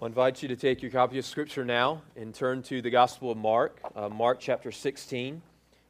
I'll 0.00 0.06
invite 0.06 0.42
you 0.42 0.48
to 0.48 0.56
take 0.56 0.82
your 0.82 0.90
copy 0.90 1.18
of 1.18 1.24
Scripture 1.24 1.64
now 1.64 2.02
and 2.16 2.34
turn 2.34 2.62
to 2.64 2.82
the 2.82 2.90
Gospel 2.90 3.30
of 3.30 3.38
Mark, 3.38 3.80
uh, 3.94 4.08
Mark 4.08 4.40
chapter 4.40 4.72
16. 4.72 5.40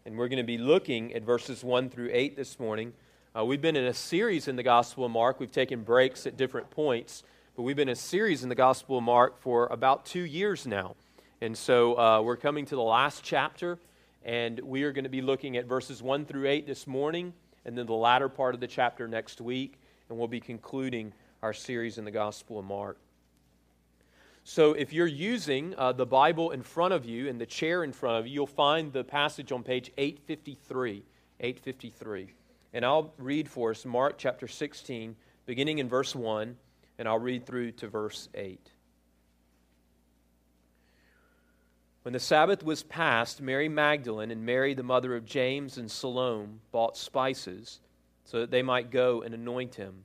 And 0.04 0.18
we're 0.18 0.28
going 0.28 0.36
to 0.36 0.42
be 0.44 0.58
looking 0.58 1.14
at 1.14 1.22
verses 1.22 1.64
1 1.64 1.88
through 1.88 2.10
8 2.12 2.36
this 2.36 2.60
morning. 2.60 2.92
Uh, 3.34 3.46
we've 3.46 3.62
been 3.62 3.76
in 3.76 3.86
a 3.86 3.94
series 3.94 4.46
in 4.46 4.56
the 4.56 4.62
Gospel 4.62 5.06
of 5.06 5.10
Mark. 5.10 5.40
We've 5.40 5.50
taken 5.50 5.82
breaks 5.82 6.26
at 6.26 6.36
different 6.36 6.70
points, 6.70 7.22
but 7.56 7.62
we've 7.62 7.76
been 7.76 7.88
in 7.88 7.94
a 7.94 7.96
series 7.96 8.42
in 8.42 8.50
the 8.50 8.54
Gospel 8.54 8.98
of 8.98 9.04
Mark 9.04 9.40
for 9.40 9.68
about 9.68 10.04
two 10.04 10.26
years 10.26 10.66
now. 10.66 10.96
And 11.40 11.56
so 11.56 11.98
uh, 11.98 12.20
we're 12.20 12.36
coming 12.36 12.66
to 12.66 12.76
the 12.76 12.82
last 12.82 13.24
chapter, 13.24 13.78
and 14.22 14.60
we 14.60 14.82
are 14.82 14.92
going 14.92 15.04
to 15.04 15.10
be 15.10 15.22
looking 15.22 15.56
at 15.56 15.64
verses 15.64 16.02
1 16.02 16.26
through 16.26 16.46
8 16.46 16.66
this 16.66 16.86
morning, 16.86 17.32
and 17.64 17.76
then 17.76 17.86
the 17.86 17.94
latter 17.94 18.28
part 18.28 18.54
of 18.54 18.60
the 18.60 18.68
chapter 18.68 19.08
next 19.08 19.40
week, 19.40 19.78
and 20.10 20.18
we'll 20.18 20.28
be 20.28 20.40
concluding 20.40 21.10
our 21.42 21.54
series 21.54 21.96
in 21.96 22.04
the 22.04 22.10
Gospel 22.10 22.58
of 22.58 22.66
Mark. 22.66 22.98
So 24.44 24.74
if 24.74 24.92
you're 24.92 25.06
using 25.06 25.74
uh, 25.76 25.92
the 25.92 26.04
Bible 26.04 26.50
in 26.50 26.62
front 26.62 26.92
of 26.92 27.06
you 27.06 27.28
and 27.28 27.40
the 27.40 27.46
chair 27.46 27.82
in 27.82 27.92
front 27.92 28.18
of 28.18 28.26
you, 28.26 28.34
you'll 28.34 28.46
find 28.46 28.92
the 28.92 29.02
passage 29.02 29.50
on 29.52 29.62
page 29.62 29.90
853. 29.96 31.02
853. 31.40 32.28
And 32.74 32.84
I'll 32.84 33.14
read 33.16 33.48
for 33.48 33.70
us 33.70 33.86
Mark 33.86 34.16
chapter 34.18 34.46
16, 34.46 35.16
beginning 35.46 35.78
in 35.78 35.88
verse 35.88 36.14
1, 36.14 36.56
and 36.98 37.08
I'll 37.08 37.18
read 37.18 37.46
through 37.46 37.72
to 37.72 37.88
verse 37.88 38.28
8. 38.34 38.60
When 42.02 42.12
the 42.12 42.20
Sabbath 42.20 42.62
was 42.62 42.82
past, 42.82 43.40
Mary 43.40 43.70
Magdalene 43.70 44.30
and 44.30 44.44
Mary, 44.44 44.74
the 44.74 44.82
mother 44.82 45.16
of 45.16 45.24
James 45.24 45.78
and 45.78 45.90
Salome, 45.90 46.58
bought 46.70 46.98
spices 46.98 47.80
so 48.24 48.40
that 48.40 48.50
they 48.50 48.62
might 48.62 48.90
go 48.90 49.22
and 49.22 49.34
anoint 49.34 49.76
him. 49.76 50.04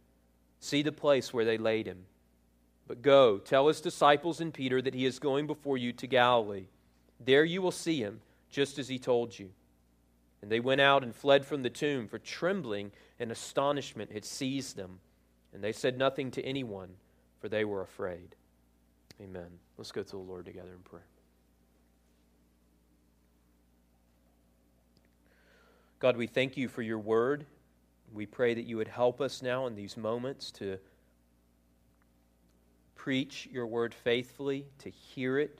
See 0.61 0.83
the 0.83 0.91
place 0.91 1.33
where 1.33 1.43
they 1.43 1.57
laid 1.57 1.87
him. 1.87 2.05
But 2.87 3.01
go, 3.01 3.39
tell 3.39 3.67
his 3.67 3.81
disciples 3.81 4.39
and 4.39 4.53
Peter 4.53 4.81
that 4.81 4.93
he 4.93 5.05
is 5.05 5.19
going 5.19 5.47
before 5.47 5.77
you 5.77 5.91
to 5.93 6.07
Galilee. 6.07 6.67
There 7.19 7.43
you 7.43 7.61
will 7.61 7.71
see 7.71 7.99
him, 7.99 8.21
just 8.49 8.79
as 8.79 8.87
he 8.87 8.99
told 8.99 9.37
you. 9.37 9.49
And 10.41 10.51
they 10.51 10.59
went 10.59 10.81
out 10.81 11.03
and 11.03 11.15
fled 11.15 11.45
from 11.45 11.63
the 11.63 11.69
tomb, 11.69 12.07
for 12.07 12.19
trembling 12.19 12.91
and 13.19 13.31
astonishment 13.31 14.11
had 14.11 14.23
seized 14.23 14.75
them. 14.75 14.99
And 15.53 15.63
they 15.63 15.71
said 15.71 15.97
nothing 15.97 16.31
to 16.31 16.43
anyone, 16.43 16.89
for 17.39 17.49
they 17.49 17.65
were 17.65 17.81
afraid. 17.81 18.35
Amen. 19.21 19.47
Let's 19.77 19.91
go 19.91 20.03
to 20.03 20.09
the 20.09 20.17
Lord 20.17 20.45
together 20.45 20.71
in 20.73 20.83
prayer. 20.83 21.05
God, 25.99 26.17
we 26.17 26.27
thank 26.27 26.57
you 26.57 26.67
for 26.67 26.81
your 26.81 26.99
word. 26.99 27.45
We 28.13 28.25
pray 28.25 28.53
that 28.53 28.65
you 28.65 28.77
would 28.77 28.87
help 28.87 29.21
us 29.21 29.41
now 29.41 29.67
in 29.67 29.75
these 29.75 29.95
moments 29.95 30.51
to 30.51 30.77
preach 32.95 33.47
your 33.51 33.65
word 33.65 33.93
faithfully, 33.93 34.65
to 34.79 34.89
hear 34.89 35.39
it 35.39 35.59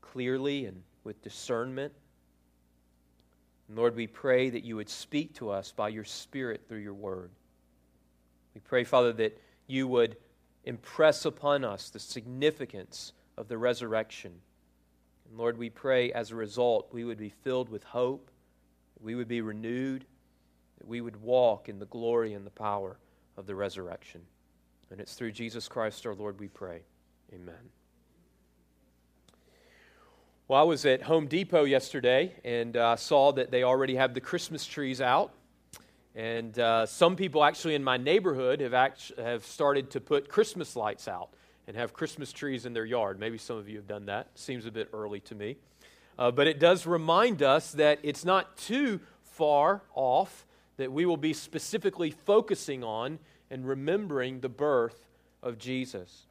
clearly 0.00 0.66
and 0.66 0.82
with 1.04 1.22
discernment. 1.22 1.92
And 3.68 3.76
Lord, 3.76 3.94
we 3.94 4.06
pray 4.06 4.50
that 4.50 4.64
you 4.64 4.76
would 4.76 4.88
speak 4.88 5.34
to 5.34 5.50
us 5.50 5.72
by 5.72 5.88
your 5.88 6.04
Spirit 6.04 6.62
through 6.68 6.80
your 6.80 6.94
word. 6.94 7.30
We 8.54 8.60
pray, 8.60 8.84
Father, 8.84 9.12
that 9.14 9.40
you 9.66 9.86
would 9.88 10.16
impress 10.64 11.24
upon 11.24 11.64
us 11.64 11.90
the 11.90 11.98
significance 11.98 13.12
of 13.36 13.48
the 13.48 13.58
resurrection. 13.58 14.32
And 15.28 15.38
Lord, 15.38 15.56
we 15.56 15.70
pray 15.70 16.12
as 16.12 16.30
a 16.30 16.36
result 16.36 16.88
we 16.92 17.04
would 17.04 17.18
be 17.18 17.32
filled 17.42 17.68
with 17.68 17.84
hope, 17.84 18.30
we 19.00 19.14
would 19.14 19.28
be 19.28 19.40
renewed, 19.40 20.04
that 20.82 20.88
we 20.88 21.00
would 21.00 21.22
walk 21.22 21.68
in 21.68 21.78
the 21.78 21.86
glory 21.86 22.34
and 22.34 22.44
the 22.44 22.50
power 22.50 22.96
of 23.36 23.46
the 23.46 23.54
resurrection. 23.54 24.20
And 24.90 25.00
it's 25.00 25.14
through 25.14 25.30
Jesus 25.30 25.68
Christ 25.68 26.04
our 26.06 26.14
Lord 26.14 26.40
we 26.40 26.48
pray. 26.48 26.80
Amen. 27.32 27.54
Well, 30.48 30.60
I 30.60 30.64
was 30.64 30.84
at 30.84 31.02
Home 31.02 31.28
Depot 31.28 31.62
yesterday 31.62 32.34
and 32.44 32.76
uh, 32.76 32.96
saw 32.96 33.30
that 33.30 33.52
they 33.52 33.62
already 33.62 33.94
have 33.94 34.12
the 34.12 34.20
Christmas 34.20 34.66
trees 34.66 35.00
out. 35.00 35.32
And 36.16 36.58
uh, 36.58 36.86
some 36.86 37.14
people 37.14 37.44
actually 37.44 37.76
in 37.76 37.84
my 37.84 37.96
neighborhood 37.96 38.60
have, 38.60 38.74
act- 38.74 39.12
have 39.16 39.46
started 39.46 39.88
to 39.92 40.00
put 40.00 40.28
Christmas 40.28 40.74
lights 40.74 41.06
out 41.06 41.28
and 41.68 41.76
have 41.76 41.92
Christmas 41.92 42.32
trees 42.32 42.66
in 42.66 42.72
their 42.72 42.84
yard. 42.84 43.20
Maybe 43.20 43.38
some 43.38 43.56
of 43.56 43.68
you 43.68 43.76
have 43.76 43.86
done 43.86 44.06
that. 44.06 44.30
Seems 44.34 44.66
a 44.66 44.72
bit 44.72 44.88
early 44.92 45.20
to 45.20 45.36
me. 45.36 45.58
Uh, 46.18 46.32
but 46.32 46.48
it 46.48 46.58
does 46.58 46.86
remind 46.86 47.40
us 47.40 47.70
that 47.70 48.00
it's 48.02 48.24
not 48.24 48.56
too 48.56 48.98
far 49.22 49.82
off 49.94 50.44
that 50.82 50.92
we 50.92 51.06
will 51.06 51.16
be 51.16 51.32
specifically 51.32 52.10
focusing 52.10 52.82
on 52.82 53.18
and 53.50 53.66
remembering 53.66 54.40
the 54.40 54.48
birth 54.48 55.06
of 55.42 55.58
Jesus. 55.58 56.26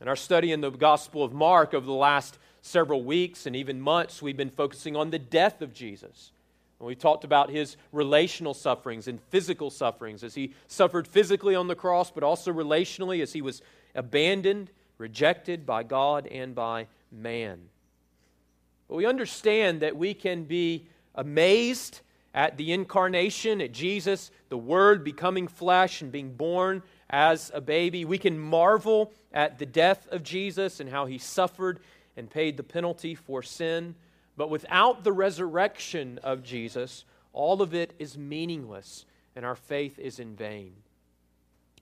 In 0.00 0.08
our 0.08 0.16
study 0.16 0.52
in 0.52 0.60
the 0.60 0.70
Gospel 0.70 1.22
of 1.24 1.32
Mark 1.32 1.74
over 1.74 1.84
the 1.84 1.92
last 1.92 2.38
several 2.62 3.02
weeks 3.02 3.46
and 3.46 3.56
even 3.56 3.80
months, 3.80 4.22
we've 4.22 4.36
been 4.36 4.50
focusing 4.50 4.94
on 4.94 5.10
the 5.10 5.18
death 5.18 5.62
of 5.62 5.72
Jesus. 5.72 6.32
And 6.78 6.86
we 6.86 6.94
talked 6.94 7.24
about 7.24 7.50
his 7.50 7.76
relational 7.92 8.54
sufferings 8.54 9.08
and 9.08 9.20
physical 9.20 9.70
sufferings 9.70 10.22
as 10.22 10.34
he 10.34 10.52
suffered 10.68 11.08
physically 11.08 11.54
on 11.54 11.68
the 11.68 11.74
cross, 11.74 12.10
but 12.10 12.22
also 12.22 12.52
relationally 12.52 13.22
as 13.22 13.32
he 13.32 13.40
was 13.40 13.62
abandoned, 13.94 14.70
rejected 14.98 15.64
by 15.64 15.82
God 15.82 16.26
and 16.26 16.54
by 16.54 16.86
man. 17.10 17.60
But 18.88 18.96
we 18.96 19.06
understand 19.06 19.80
that 19.80 19.96
we 19.96 20.14
can 20.14 20.44
be 20.44 20.86
amazed 21.14 22.00
at 22.36 22.58
the 22.58 22.72
incarnation, 22.72 23.62
at 23.62 23.72
Jesus, 23.72 24.30
the 24.50 24.58
Word 24.58 25.02
becoming 25.02 25.48
flesh 25.48 26.02
and 26.02 26.12
being 26.12 26.34
born 26.34 26.82
as 27.08 27.50
a 27.54 27.62
baby. 27.62 28.04
We 28.04 28.18
can 28.18 28.38
marvel 28.38 29.14
at 29.32 29.58
the 29.58 29.64
death 29.64 30.06
of 30.12 30.22
Jesus 30.22 30.78
and 30.78 30.90
how 30.90 31.06
he 31.06 31.16
suffered 31.16 31.80
and 32.14 32.30
paid 32.30 32.58
the 32.58 32.62
penalty 32.62 33.14
for 33.14 33.42
sin. 33.42 33.94
But 34.36 34.50
without 34.50 35.02
the 35.02 35.14
resurrection 35.14 36.20
of 36.22 36.42
Jesus, 36.42 37.06
all 37.32 37.62
of 37.62 37.74
it 37.74 37.94
is 37.98 38.18
meaningless 38.18 39.06
and 39.34 39.46
our 39.46 39.56
faith 39.56 39.98
is 39.98 40.18
in 40.18 40.36
vain. 40.36 40.74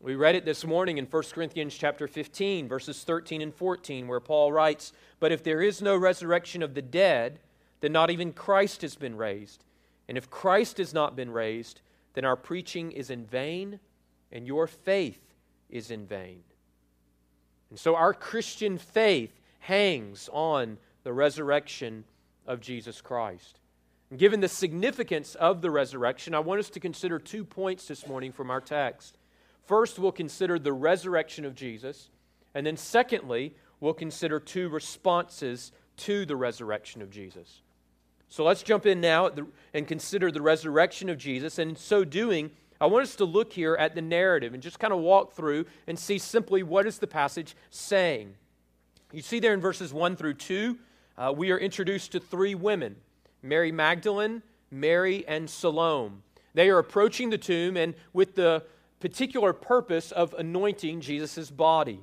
We 0.01 0.15
read 0.15 0.37
it 0.37 0.45
this 0.45 0.65
morning 0.65 0.99
in 0.99 1.07
1 1.07 1.23
Corinthians 1.33 1.75
chapter 1.75 2.07
15 2.07 2.69
verses 2.69 3.03
13 3.03 3.43
and 3.43 3.55
14 3.55 4.07
where 4.07 4.21
Paul 4.21 4.53
writes, 4.53 4.93
"But 5.19 5.33
if 5.33 5.43
there 5.43 5.63
is 5.63 5.83
no 5.83 5.97
resurrection 5.97 6.63
of 6.63 6.75
the 6.75 6.83
dead, 6.83 7.41
then 7.81 7.93
not 7.93 8.11
even 8.11 8.33
Christ 8.33 8.83
has 8.83 8.95
been 8.95 9.17
raised. 9.17 9.65
And 10.09 10.19
if 10.19 10.31
Christ 10.31 10.79
has 10.79 10.93
not 10.93 11.17
been 11.17 11.31
raised, 11.31 11.81
then 12.15 12.25
our 12.25 12.37
preaching 12.37 12.93
is 12.93 13.11
in 13.11 13.25
vain 13.25 13.81
and 14.31 14.47
your 14.47 14.67
faith 14.67 15.35
is 15.71 15.91
in 15.91 16.07
vain. 16.07 16.43
And 17.71 17.79
so 17.79 17.97
our 17.97 18.15
Christian 18.15 18.79
faith 18.79 19.41
hangs 19.61 20.29
on 20.33 20.79
the 21.03 21.13
resurrection 21.13 22.05
of 22.47 22.61
Jesus 22.61 23.01
Christ. 23.01 23.59
And 24.11 24.19
given 24.19 24.41
the 24.41 24.49
significance 24.49 25.35
of 25.35 25.63
the 25.63 25.71
resurrection, 25.71 26.35
I 26.35 26.41
want 26.41 26.61
us 26.61 26.71
to 26.71 26.81
consider 26.81 27.19
two 27.19 27.45
points 27.45 27.89
this 27.89 28.07
morning 28.07 28.33
from 28.33 28.51
our 28.51 28.61
text. 28.61 29.19
First, 29.65 29.99
we'll 29.99 30.13
consider 30.13 30.59
the 30.59 30.73
resurrection 30.73 31.45
of 31.45 31.55
Jesus. 31.55 32.11
And 32.55 32.67
then, 32.67 32.77
secondly, 32.77 33.55
we'll 33.81 33.95
consider 33.95 34.39
two 34.39 34.69
responses 34.69 35.73
to 35.97 36.27
the 36.27 36.37
resurrection 36.37 37.03
of 37.03 37.11
Jesus. 37.11 37.63
So 38.35 38.43
let's 38.43 38.65
jump 38.65 38.85
in 38.85 39.01
now 39.01 39.31
and 39.73 39.87
consider 39.87 40.33
the 40.33 40.43
resurrection 40.43 41.09
of 41.09 41.17
Jesus. 41.17 41.61
And 41.61 41.71
in 41.71 41.77
so 41.77 42.05
doing, 42.05 42.51
I 42.81 42.87
want 42.87 43.05
us 43.05 43.15
to 43.15 43.25
look 43.25 43.53
here 43.53 43.77
at 43.77 43.95
the 43.95 44.03
narrative 44.03 44.55
and 44.55 44.61
just 44.61 44.81
kind 44.81 44.93
of 44.93 44.99
walk 44.99 45.35
through 45.35 45.67
and 45.87 45.97
see 45.97 46.19
simply 46.19 46.65
what 46.65 46.85
is 46.85 46.99
the 46.99 47.07
passage 47.07 47.55
saying. 47.71 48.35
You 49.13 49.23
see 49.23 49.39
there 49.39 49.55
in 49.55 49.61
verses 49.61 49.93
1 49.93 50.17
through 50.17 50.35
2, 50.35 50.77
uh, 51.17 51.33
we 51.37 51.53
are 51.53 51.59
introduced 51.59 52.11
to 52.11 52.19
three 52.19 52.57
women 52.57 52.97
Mary 53.41 53.71
Magdalene, 53.71 54.43
Mary, 54.69 55.25
and 55.29 55.49
Salome. 55.49 56.17
They 56.55 56.71
are 56.71 56.79
approaching 56.81 57.31
the 57.31 57.39
tomb 57.39 57.77
and 57.77 57.95
with 58.13 58.35
the 58.35 58.65
particular 58.99 59.53
purpose 59.53 60.11
of 60.11 60.35
anointing 60.35 61.03
Jesus' 61.03 61.53
body. 61.53 62.03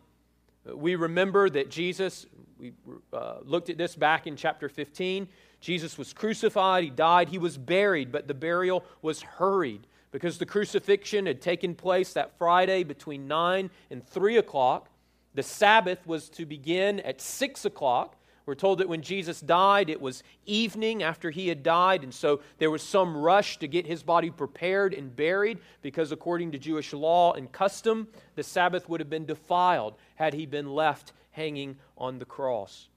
We 0.66 0.96
remember 0.96 1.50
that 1.50 1.70
Jesus, 1.70 2.26
we 2.58 2.72
uh, 3.12 3.40
looked 3.44 3.70
at 3.70 3.78
this 3.78 3.98
back 3.98 4.28
in 4.28 4.38
chapter 4.38 4.70
15. 4.70 5.28
Jesus 5.62 5.98
was 5.98 6.12
crucified, 6.12 6.84
he 6.84 6.90
died, 6.90 7.30
he 7.30 7.38
was 7.38 7.58
buried, 7.58 8.12
but 8.12 8.28
the 8.28 8.34
burial 8.34 8.84
was 9.02 9.22
hurried 9.22 9.88
because 10.12 10.38
the 10.38 10.46
crucifixion 10.46 11.28
had 11.28 11.40
taken 11.40 11.76
place 11.76 12.14
that 12.14 12.38
Friday 12.38 12.84
between 12.84 13.28
9 13.28 13.70
and 13.90 14.06
3 14.06 14.38
o'clock. 14.38 14.90
The 15.36 15.44
Sabbath 15.44 16.06
was 16.06 16.30
to 16.32 16.46
begin 16.46 17.00
at 17.02 17.22
6 17.22 17.64
o'clock. 17.64 18.18
We're 18.46 18.56
told 18.56 18.80
that 18.80 18.90
when 18.90 19.04
Jesus 19.04 19.40
died, 19.40 19.90
it 19.90 20.02
was 20.02 20.24
evening 20.46 21.04
after 21.04 21.30
he 21.30 21.48
had 21.48 21.62
died, 21.62 22.04
and 22.04 22.14
so 22.14 22.42
there 22.58 22.72
was 22.72 22.82
some 22.82 23.16
rush 23.16 23.58
to 23.60 23.68
get 23.68 23.86
his 23.86 24.02
body 24.02 24.32
prepared 24.32 24.94
and 24.96 25.16
buried 25.16 25.60
because, 25.84 26.12
according 26.12 26.52
to 26.52 26.58
Jewish 26.58 26.92
law 26.92 27.34
and 27.34 27.52
custom, 27.52 28.08
the 28.36 28.44
Sabbath 28.44 28.90
would 28.90 29.00
have 29.00 29.12
been 29.12 29.28
defiled 29.28 29.94
had 30.16 30.34
he 30.34 30.48
been 30.48 30.74
left 30.74 31.14
hanging 31.32 31.78
on 31.98 32.18
the 32.18 32.26
cross. 32.26 32.90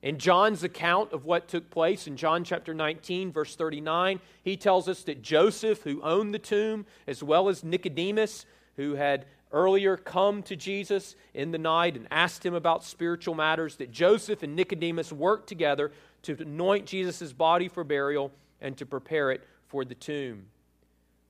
In 0.00 0.18
John's 0.18 0.62
account 0.62 1.12
of 1.12 1.24
what 1.24 1.48
took 1.48 1.70
place 1.70 2.06
in 2.06 2.16
John 2.16 2.44
chapter 2.44 2.72
19, 2.72 3.32
verse 3.32 3.56
39, 3.56 4.20
he 4.44 4.56
tells 4.56 4.88
us 4.88 5.02
that 5.04 5.22
Joseph, 5.22 5.82
who 5.82 6.00
owned 6.02 6.32
the 6.32 6.38
tomb, 6.38 6.86
as 7.08 7.22
well 7.22 7.48
as 7.48 7.64
Nicodemus, 7.64 8.46
who 8.76 8.94
had 8.94 9.26
earlier 9.50 9.96
come 9.96 10.42
to 10.44 10.54
Jesus 10.54 11.16
in 11.34 11.50
the 11.50 11.58
night 11.58 11.96
and 11.96 12.06
asked 12.12 12.46
him 12.46 12.54
about 12.54 12.84
spiritual 12.84 13.34
matters, 13.34 13.76
that 13.76 13.90
Joseph 13.90 14.44
and 14.44 14.54
Nicodemus 14.54 15.12
worked 15.12 15.48
together 15.48 15.90
to 16.22 16.36
anoint 16.40 16.86
Jesus' 16.86 17.32
body 17.32 17.66
for 17.66 17.82
burial 17.82 18.30
and 18.60 18.76
to 18.76 18.86
prepare 18.86 19.32
it 19.32 19.42
for 19.66 19.84
the 19.84 19.94
tomb. 19.96 20.46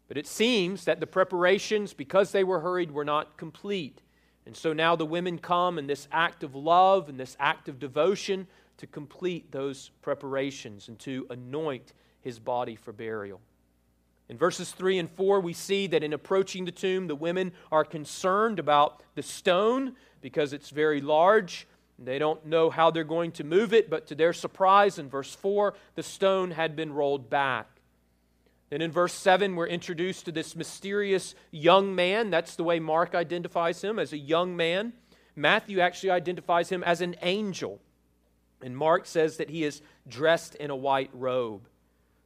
But 0.09 0.19
it 0.19 0.27
seems 0.27 0.85
that 0.85 1.01
the 1.01 1.07
preparations, 1.07 1.95
because 1.95 2.33
they 2.33 2.45
were 2.45 2.61
hurried, 2.61 2.91
were 2.91 3.05
not 3.05 3.37
complete. 3.37 4.03
And 4.49 4.57
so 4.57 4.73
now 4.73 4.97
the 4.97 5.05
women 5.05 5.37
come 5.37 5.79
in 5.79 5.87
this 5.87 6.09
act 6.11 6.43
of 6.43 6.55
love 6.55 7.11
and 7.11 7.21
this 7.21 7.37
act 7.39 7.69
of 7.69 7.79
devotion 7.79 8.47
to 8.79 8.87
complete 8.87 9.53
those 9.53 9.91
preparations 10.01 10.89
and 10.89 10.99
to 11.01 11.27
anoint 11.29 11.93
his 12.23 12.39
body 12.39 12.75
for 12.75 12.95
burial. 12.95 13.43
In 14.31 14.39
verses 14.39 14.73
3 14.73 15.01
and 15.01 15.11
4, 15.11 15.41
we 15.41 15.53
see 15.53 15.87
that 15.89 16.03
in 16.03 16.15
approaching 16.15 16.65
the 16.65 16.73
tomb, 16.73 17.09
the 17.09 17.15
women 17.15 17.53
are 17.71 17.85
concerned 17.85 18.59
about 18.59 19.03
the 19.17 19.23
stone 19.23 19.95
because 20.23 20.55
it's 20.55 20.71
very 20.71 21.03
large. 21.03 21.69
They 21.99 22.19
don't 22.19 22.47
know 22.47 22.71
how 22.71 22.91
they're 22.91 23.05
going 23.05 23.33
to 23.33 23.45
move 23.45 23.75
it, 23.75 23.91
but 23.91 24.07
to 24.07 24.15
their 24.15 24.33
surprise, 24.33 24.99
in 24.99 25.11
verse 25.11 25.35
4, 25.35 25.75
the 25.95 26.03
stone 26.03 26.53
had 26.53 26.75
been 26.75 26.95
rolled 26.95 27.29
back. 27.29 27.78
Then 28.71 28.83
in 28.83 28.93
verse 28.93 29.15
7, 29.15 29.57
we're 29.57 29.67
introduced 29.67 30.27
to 30.27 30.33
this 30.33 30.55
mysterious 30.55 31.35
young 31.51 31.95
man. 31.95 32.31
That's 32.31 32.55
the 32.55 32.65
way 32.65 32.81
Mark 32.81 33.15
identifies 33.15 33.83
him 33.83 33.99
as 33.99 34.13
a 34.13 34.19
young 34.19 34.57
man. 34.57 34.93
Matthew 35.35 35.81
actually 35.81 36.11
identifies 36.11 36.69
him 36.69 36.83
as 36.83 37.01
an 37.01 37.17
angel. 37.23 37.81
And 38.61 38.77
Mark 38.77 39.07
says 39.07 39.37
that 39.39 39.51
he 39.51 39.65
is 39.65 39.81
dressed 40.07 40.55
in 40.57 40.71
a 40.71 40.77
white 40.77 41.11
robe. 41.15 41.69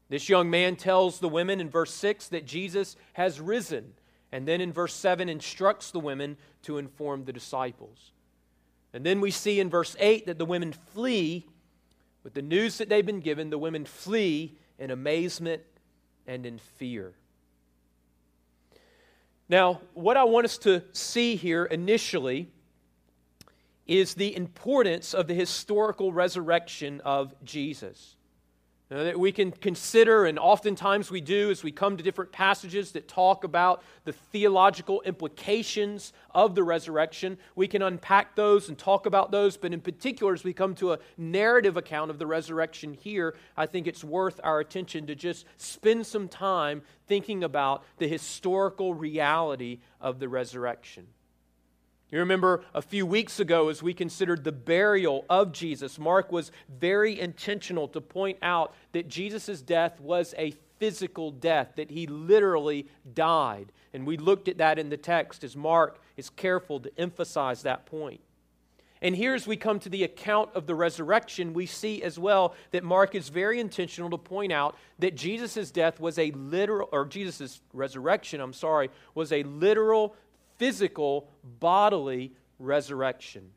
This 0.09 0.29
young 0.29 0.51
man 0.51 0.77
tells 0.77 1.21
the 1.21 1.29
women 1.29 1.61
in 1.61 1.71
verse 1.71 1.95
6 1.95 2.29
that 2.29 2.47
Jesus 2.47 2.97
has 3.13 3.41
risen. 3.41 3.93
And 4.33 4.49
then 4.49 4.61
in 4.61 4.73
verse 4.73 4.95
7, 4.95 5.29
instructs 5.29 5.91
the 5.91 6.01
women 6.01 6.39
to 6.63 6.79
inform 6.79 7.25
the 7.25 7.33
disciples. 7.33 8.13
And 8.93 9.07
then 9.07 9.21
we 9.21 9.31
see 9.31 9.61
in 9.61 9.71
verse 9.71 9.95
8 9.99 10.27
that 10.27 10.39
the 10.39 10.45
women 10.45 10.73
flee. 10.73 11.47
With 12.25 12.35
the 12.35 12.43
news 12.43 12.79
that 12.79 12.89
they've 12.89 13.05
been 13.05 13.21
given, 13.21 13.51
the 13.51 13.59
women 13.59 13.85
flee 13.85 14.57
in 14.79 14.91
amazement 14.91 15.63
and 16.27 16.47
in 16.47 16.59
fear. 16.59 17.13
Now, 19.49 19.81
what 19.95 20.17
I 20.17 20.25
want 20.25 20.45
us 20.45 20.59
to 20.59 20.83
see 20.93 21.37
here 21.37 21.65
initially 21.65 22.49
is 23.87 24.15
the 24.15 24.35
importance 24.35 25.13
of 25.13 25.27
the 25.27 25.35
historical 25.35 26.13
resurrection 26.13 27.01
of 27.05 27.35
Jesus 27.45 28.17
Uh, 28.93 29.05
that 29.05 29.19
we 29.19 29.33
can 29.33 29.51
consider, 29.51 30.27
and 30.27 30.39
oftentimes 30.39 31.11
we 31.11 31.21
do 31.21 31.51
as 31.51 31.63
we 31.63 31.73
come 31.73 31.97
to 31.97 32.03
different 32.03 32.31
passages 32.31 32.93
that 32.93 33.09
talk 33.09 33.43
about 33.43 33.83
the 34.05 34.13
theological 34.13 35.01
implications 35.03 36.13
of 36.35 36.55
the 36.55 36.63
resurrection. 36.63 37.39
We 37.55 37.69
can 37.69 37.81
unpack 37.81 38.37
those 38.37 38.69
and 38.69 38.77
talk 38.77 39.07
about 39.07 39.31
those, 39.31 39.57
but 39.57 39.73
in 39.73 39.81
particular, 39.81 40.35
as 40.35 40.45
we 40.45 40.53
come 40.53 40.75
to 40.75 40.93
a 40.93 40.99
narrative 41.17 41.79
account 41.79 42.11
of 42.11 42.19
the 42.19 42.27
resurrection 42.27 42.93
here, 42.93 43.35
I 43.57 43.65
think 43.65 43.87
it's 43.87 44.05
worth 44.05 44.41
our 44.45 44.61
attention 44.61 45.07
to 45.07 45.15
just 45.15 45.47
spend 45.57 46.07
some 46.07 46.29
time 46.29 46.83
thinking 47.07 47.45
about 47.45 47.85
the 47.97 48.09
historical 48.09 48.93
reality 48.93 49.79
of 50.03 50.19
the 50.19 50.29
resurrection. 50.29 51.07
You 52.13 52.19
remember 52.19 52.63
a 52.75 52.83
few 52.83 53.07
weeks 53.07 53.41
ago, 53.41 53.71
as 53.71 53.83
we 53.83 53.95
considered 53.95 54.45
the 54.45 54.53
burial 54.53 55.25
of 55.31 55.51
Jesus, 55.51 55.99
Mark 55.99 56.31
was 56.31 56.53
very 56.69 57.19
intentional 57.19 57.89
to 57.89 58.03
point 58.03 58.37
out 58.43 58.75
that 58.93 59.09
Jesus' 59.09 59.63
death 59.63 59.99
was 59.99 60.35
a 60.37 60.55
physical 60.79 61.31
death, 61.31 61.73
that 61.77 61.91
he 61.91 62.07
literally 62.07 62.87
died. 63.15 63.73
And 63.95 64.07
we 64.07 64.19
looked 64.19 64.49
at 64.49 64.59
that 64.59 64.79
in 64.79 64.91
the 64.91 64.99
text 64.99 65.43
as 65.43 65.57
Mark 65.57 65.99
is 66.19 66.29
careful 66.29 66.81
to 66.81 66.93
emphasize 66.99 67.63
that 67.63 67.87
point. 67.87 68.21
And 69.01 69.17
here, 69.17 69.35
as 69.35 69.47
we 69.47 69.57
come 69.57 69.81
to 69.81 69.89
the 69.89 70.05
account 70.05 70.51
of 70.55 70.67
the 70.67 70.75
resurrection, 70.75 71.55
we 71.55 71.65
see 71.65 72.03
as 72.03 72.19
well 72.19 72.55
that 72.73 72.85
Mark 72.85 73.15
is 73.15 73.31
very 73.31 73.59
intentional 73.59 74.11
to 74.11 74.19
point 74.19 74.53
out 74.53 74.77
that 74.99 75.17
Jesus' 75.17 75.71
death 75.71 75.99
was 75.99 76.19
a 76.19 76.31
literal, 76.33 76.91
or 76.93 77.07
Jesus' 77.07 77.63
resurrection, 77.73 78.41
I'm 78.41 78.53
sorry, 78.53 78.91
was 79.15 79.33
a 79.33 79.43
literal 79.45 80.15
physical, 80.63 81.29
bodily 81.59 82.31
resurrection. 82.61 83.51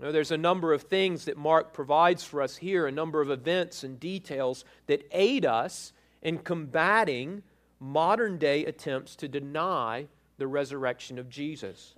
Now, 0.00 0.12
there's 0.12 0.30
a 0.30 0.38
number 0.38 0.72
of 0.72 0.84
things 0.84 1.26
that 1.26 1.36
Mark 1.36 1.74
provides 1.74 2.24
for 2.24 2.40
us 2.40 2.56
here, 2.56 2.86
a 2.86 2.90
number 2.90 3.20
of 3.20 3.30
events 3.30 3.84
and 3.84 4.00
details 4.00 4.64
that 4.86 5.06
aid 5.12 5.44
us 5.44 5.92
in 6.22 6.38
combating 6.38 7.42
modern 7.78 8.38
day 8.38 8.64
attempts 8.64 9.14
to 9.16 9.28
deny 9.28 10.06
the 10.38 10.46
resurrection 10.46 11.18
of 11.18 11.28
Jesus. 11.28 11.94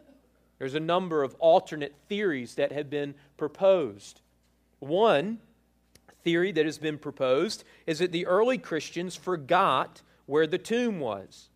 There's 0.59 0.75
a 0.75 0.81
number 0.81 1.23
of 1.23 1.37
alternate 1.39 1.95
theories 2.09 2.57
that 2.57 2.73
have 2.73 2.91
been 2.91 3.15
proposed. 3.37 4.21
One 4.81 5.39
theory 6.25 6.51
that 6.51 6.67
has 6.67 6.79
been 6.79 6.99
proposed 6.99 7.63
is 7.87 8.01
that 8.01 8.11
the 8.11 8.27
early 8.27 8.59
Christians 8.59 9.15
forgot 9.15 10.03
where 10.27 10.49
the 10.49 10.59
tomb 10.59 10.99
was. 10.99 11.51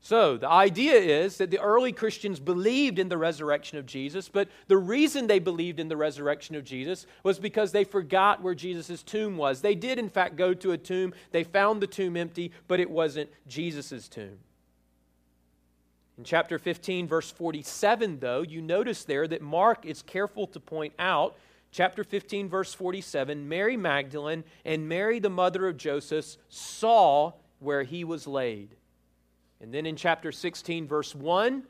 So, 0.00 0.36
the 0.36 0.48
idea 0.48 0.94
is 0.94 1.38
that 1.38 1.50
the 1.50 1.58
early 1.58 1.90
Christians 1.92 2.38
believed 2.38 2.98
in 3.00 3.08
the 3.08 3.18
resurrection 3.18 3.78
of 3.78 3.86
Jesus, 3.86 4.28
but 4.28 4.48
the 4.68 4.76
reason 4.76 5.26
they 5.26 5.40
believed 5.40 5.80
in 5.80 5.88
the 5.88 5.96
resurrection 5.96 6.54
of 6.54 6.64
Jesus 6.64 7.04
was 7.24 7.38
because 7.40 7.72
they 7.72 7.84
forgot 7.84 8.40
where 8.40 8.54
Jesus' 8.54 9.02
tomb 9.02 9.36
was. 9.36 9.60
They 9.60 9.74
did, 9.74 9.98
in 9.98 10.08
fact, 10.08 10.36
go 10.36 10.54
to 10.54 10.70
a 10.70 10.78
tomb, 10.78 11.14
they 11.32 11.42
found 11.42 11.82
the 11.82 11.88
tomb 11.88 12.16
empty, 12.16 12.52
but 12.68 12.78
it 12.78 12.88
wasn't 12.88 13.28
Jesus' 13.48 14.08
tomb. 14.08 14.38
In 16.16 16.24
chapter 16.24 16.58
15, 16.58 17.08
verse 17.08 17.30
47, 17.30 18.20
though, 18.20 18.42
you 18.42 18.62
notice 18.62 19.04
there 19.04 19.26
that 19.26 19.42
Mark 19.42 19.84
is 19.84 20.02
careful 20.02 20.46
to 20.48 20.60
point 20.60 20.92
out, 20.98 21.36
chapter 21.72 22.04
15, 22.04 22.48
verse 22.48 22.72
47, 22.72 23.48
Mary 23.48 23.76
Magdalene 23.76 24.44
and 24.64 24.88
Mary, 24.88 25.18
the 25.18 25.28
mother 25.28 25.66
of 25.66 25.76
Joseph, 25.76 26.36
saw 26.48 27.32
where 27.58 27.82
he 27.82 28.04
was 28.04 28.26
laid. 28.26 28.76
And 29.60 29.72
then 29.72 29.86
in 29.86 29.96
chapter 29.96 30.30
16, 30.32 30.86
verse 30.86 31.14
1, 31.14 31.64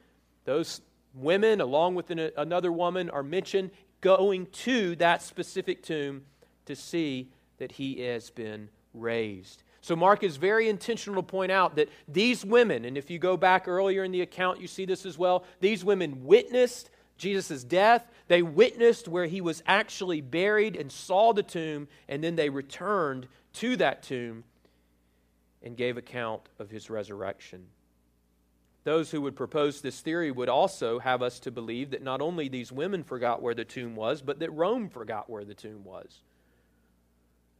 those 0.45 0.80
women, 1.14 1.61
along 1.61 1.95
with 1.95 2.11
an, 2.11 2.30
another 2.37 2.71
woman, 2.71 3.11
are 3.11 3.23
mentioned 3.23 3.71
going 4.00 4.47
to 4.47 4.95
that 4.97 5.23
specific 5.23 5.83
tomb 5.83 6.25
to 6.66 6.76
see 6.76 7.30
that 7.59 7.73
he 7.73 8.00
has 8.02 8.30
been 8.30 8.68
raised. 8.95 9.62
So, 9.80 9.97
Mark 9.97 10.23
is 10.23 10.37
very 10.37 10.68
intentional 10.68 11.23
to 11.23 11.26
point 11.26 11.50
out 11.50 11.76
that 11.76 11.88
these 12.07 12.45
women, 12.45 12.85
and 12.85 12.99
if 12.99 13.11
you 13.11 13.18
go 13.18 13.37
back 13.37 13.66
earlier 13.66 14.04
in 14.04 14.12
the 14.12 14.21
account, 14.21 14.61
you 14.61 14.66
see 14.66 14.85
this 14.85 15.07
as 15.07 15.16
well, 15.16 15.45
these 15.61 15.85
women 15.85 16.25
witnessed 16.25 16.90
Jesus' 17.16 17.64
death. 17.64 18.07
They 18.28 18.42
witnessed 18.42 19.09
where 19.09 19.26
he 19.26 19.40
was 19.40 19.62
actually 19.66 20.21
buried 20.21 20.76
and 20.76 20.90
saw 20.90 21.33
the 21.33 21.42
tomb, 21.42 21.88
and 22.09 22.23
then 22.23 22.37
they 22.37 22.49
returned 22.49 23.28
to 23.54 23.76
that 23.76 24.02
tomb 24.02 24.45
and 25.62 25.76
gave 25.76 25.97
account 25.97 26.42
of 26.59 26.71
his 26.71 26.88
resurrection. 26.88 27.66
Those 28.85 29.11
who 29.11 29.20
would 29.23 29.37
propose 29.37 29.80
this 29.80 30.00
theory 30.00 30.30
would 30.30 30.49
also 30.49 30.99
have 30.99 31.23
us 31.23 31.38
to 31.40 31.50
believe 31.50 31.90
that 31.90 32.02
not 32.02 32.20
only 32.20 32.49
these 32.49 32.73
women 32.73 33.02
forgot 33.02 33.42
where 33.42 33.54
the 33.54 33.64
tomb 33.64 33.97
was, 33.97 34.23
but 34.23 34.38
that 34.38 34.50
Rome 34.50 34.88
forgot 34.88 35.28
where 35.28 35.44
the 35.44 35.54
tomb 35.54 35.85
was. 35.85 36.20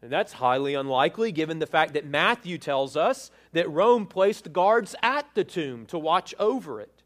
And 0.01 0.13
that's 0.13 0.35
highly 0.35 0.75
unlikely 0.75 1.33
given 1.33 1.59
the 1.59 1.67
fact 1.67 1.95
that 1.95 2.07
Matthew 2.07 2.57
tells 2.57 2.97
us 2.97 3.31
that 3.53 3.69
Rome 3.69 4.07
placed 4.07 4.53
guards 4.53 4.95
at 5.03 5.27
the 5.35 5.45
tomb 5.45 5.87
to 5.87 5.99
watch 5.99 6.35
over 6.39 6.81
it. 6.81 7.03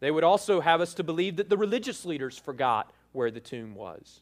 They 0.00 0.10
would 0.12 0.24
also 0.24 0.60
have 0.60 0.80
us 0.80 0.94
to 0.94 1.04
believe 1.04 1.36
that 1.36 1.48
the 1.48 1.56
religious 1.56 2.04
leaders 2.04 2.38
forgot 2.38 2.92
where 3.12 3.32
the 3.32 3.40
tomb 3.40 3.74
was. 3.74 4.20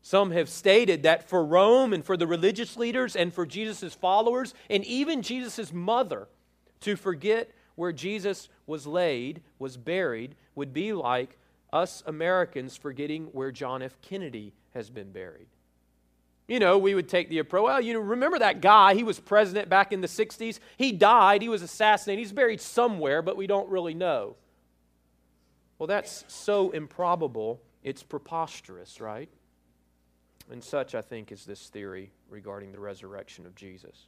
Some 0.00 0.30
have 0.30 0.48
stated 0.48 1.02
that 1.02 1.28
for 1.28 1.44
Rome 1.44 1.92
and 1.92 2.04
for 2.04 2.16
the 2.16 2.26
religious 2.26 2.76
leaders 2.76 3.16
and 3.16 3.32
for 3.32 3.46
Jesus' 3.46 3.94
followers 3.94 4.54
and 4.70 4.84
even 4.84 5.22
Jesus' 5.22 5.72
mother, 5.72 6.28
to 6.84 6.96
forget 6.96 7.50
where 7.74 7.92
Jesus 7.92 8.48
was 8.66 8.86
laid, 8.86 9.42
was 9.58 9.76
buried, 9.76 10.34
would 10.54 10.72
be 10.72 10.92
like 10.92 11.36
us 11.72 12.02
Americans 12.06 12.76
forgetting 12.76 13.26
where 13.32 13.50
John 13.50 13.82
F. 13.82 13.96
Kennedy 14.00 14.52
has 14.74 14.90
been 14.90 15.10
buried. 15.10 15.48
You 16.46 16.58
know, 16.58 16.76
we 16.76 16.94
would 16.94 17.08
take 17.08 17.30
the 17.30 17.38
approach, 17.38 17.64
well, 17.64 17.80
you 17.80 17.94
know, 17.94 18.00
remember 18.00 18.38
that 18.38 18.60
guy, 18.60 18.94
he 18.94 19.02
was 19.02 19.18
president 19.18 19.68
back 19.70 19.92
in 19.92 20.02
the 20.02 20.06
60s. 20.06 20.58
He 20.76 20.92
died, 20.92 21.40
he 21.40 21.48
was 21.48 21.62
assassinated, 21.62 22.22
he's 22.22 22.32
buried 22.32 22.60
somewhere, 22.60 23.22
but 23.22 23.36
we 23.36 23.46
don't 23.46 23.68
really 23.70 23.94
know. 23.94 24.36
Well, 25.78 25.86
that's 25.86 26.24
so 26.28 26.70
improbable, 26.70 27.60
it's 27.82 28.02
preposterous, 28.02 29.00
right? 29.00 29.30
And 30.50 30.62
such, 30.62 30.94
I 30.94 31.00
think, 31.00 31.32
is 31.32 31.46
this 31.46 31.68
theory 31.68 32.10
regarding 32.28 32.72
the 32.72 32.80
resurrection 32.80 33.46
of 33.46 33.54
Jesus. 33.54 34.06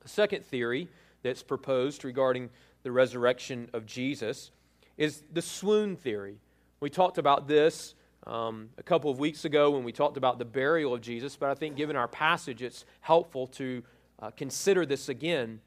The 0.00 0.08
second 0.08 0.46
theory 0.46 0.88
that's 1.22 1.42
proposed 1.42 2.04
regarding 2.04 2.50
the 2.82 2.92
resurrection 2.92 3.68
of 3.72 3.86
Jesus 3.86 4.50
is 4.96 5.22
the 5.32 5.42
swoon 5.42 5.96
theory. 5.96 6.38
We 6.80 6.90
talked 6.90 7.18
about 7.18 7.48
this 7.48 7.94
um, 8.26 8.68
a 8.78 8.82
couple 8.82 9.10
of 9.10 9.18
weeks 9.18 9.44
ago 9.44 9.70
when 9.70 9.84
we 9.84 9.92
talked 9.92 10.16
about 10.16 10.38
the 10.38 10.44
burial 10.44 10.94
of 10.94 11.00
Jesus, 11.00 11.36
but 11.36 11.50
I 11.50 11.54
think 11.54 11.76
given 11.76 11.96
our 11.96 12.08
passage, 12.08 12.62
it's 12.62 12.84
helpful 13.00 13.46
to 13.48 13.82
uh, 14.20 14.30
consider 14.32 14.84
this 14.84 15.08
again. 15.08 15.60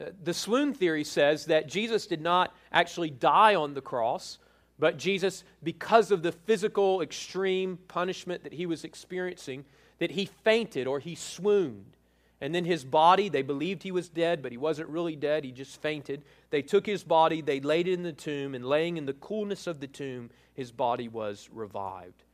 Uh, 0.00 0.06
the 0.24 0.34
swoon 0.34 0.74
theory 0.74 1.04
says 1.04 1.46
that 1.46 1.68
Jesus 1.68 2.06
did 2.06 2.20
not 2.20 2.54
actually 2.72 3.10
die 3.10 3.54
on 3.54 3.74
the 3.74 3.80
cross, 3.80 4.38
but 4.78 4.98
Jesus, 4.98 5.44
because 5.62 6.10
of 6.10 6.22
the 6.22 6.32
physical 6.32 7.00
extreme 7.00 7.78
punishment 7.88 8.42
that 8.42 8.52
he 8.52 8.66
was 8.66 8.84
experiencing, 8.84 9.64
that 9.98 10.10
he 10.10 10.26
fainted 10.26 10.86
or 10.86 10.98
he 10.98 11.14
swooned. 11.14 11.95
And 12.40 12.54
then 12.54 12.64
his 12.64 12.84
body, 12.84 13.28
they 13.28 13.42
believed 13.42 13.82
he 13.82 13.92
was 13.92 14.08
dead, 14.08 14.42
but 14.42 14.52
he 14.52 14.58
wasn't 14.58 14.90
really 14.90 15.16
dead. 15.16 15.44
He 15.44 15.52
just 15.52 15.80
fainted. 15.80 16.22
They 16.50 16.62
took 16.62 16.84
his 16.84 17.02
body, 17.02 17.40
they 17.40 17.60
laid 17.60 17.88
it 17.88 17.94
in 17.94 18.02
the 18.02 18.12
tomb, 18.12 18.54
and 18.54 18.64
laying 18.64 18.98
in 18.98 19.06
the 19.06 19.14
coolness 19.14 19.66
of 19.66 19.80
the 19.80 19.86
tomb, 19.86 20.30
his 20.52 20.70
body 20.70 21.08
was 21.08 21.48
revived. 21.52 22.24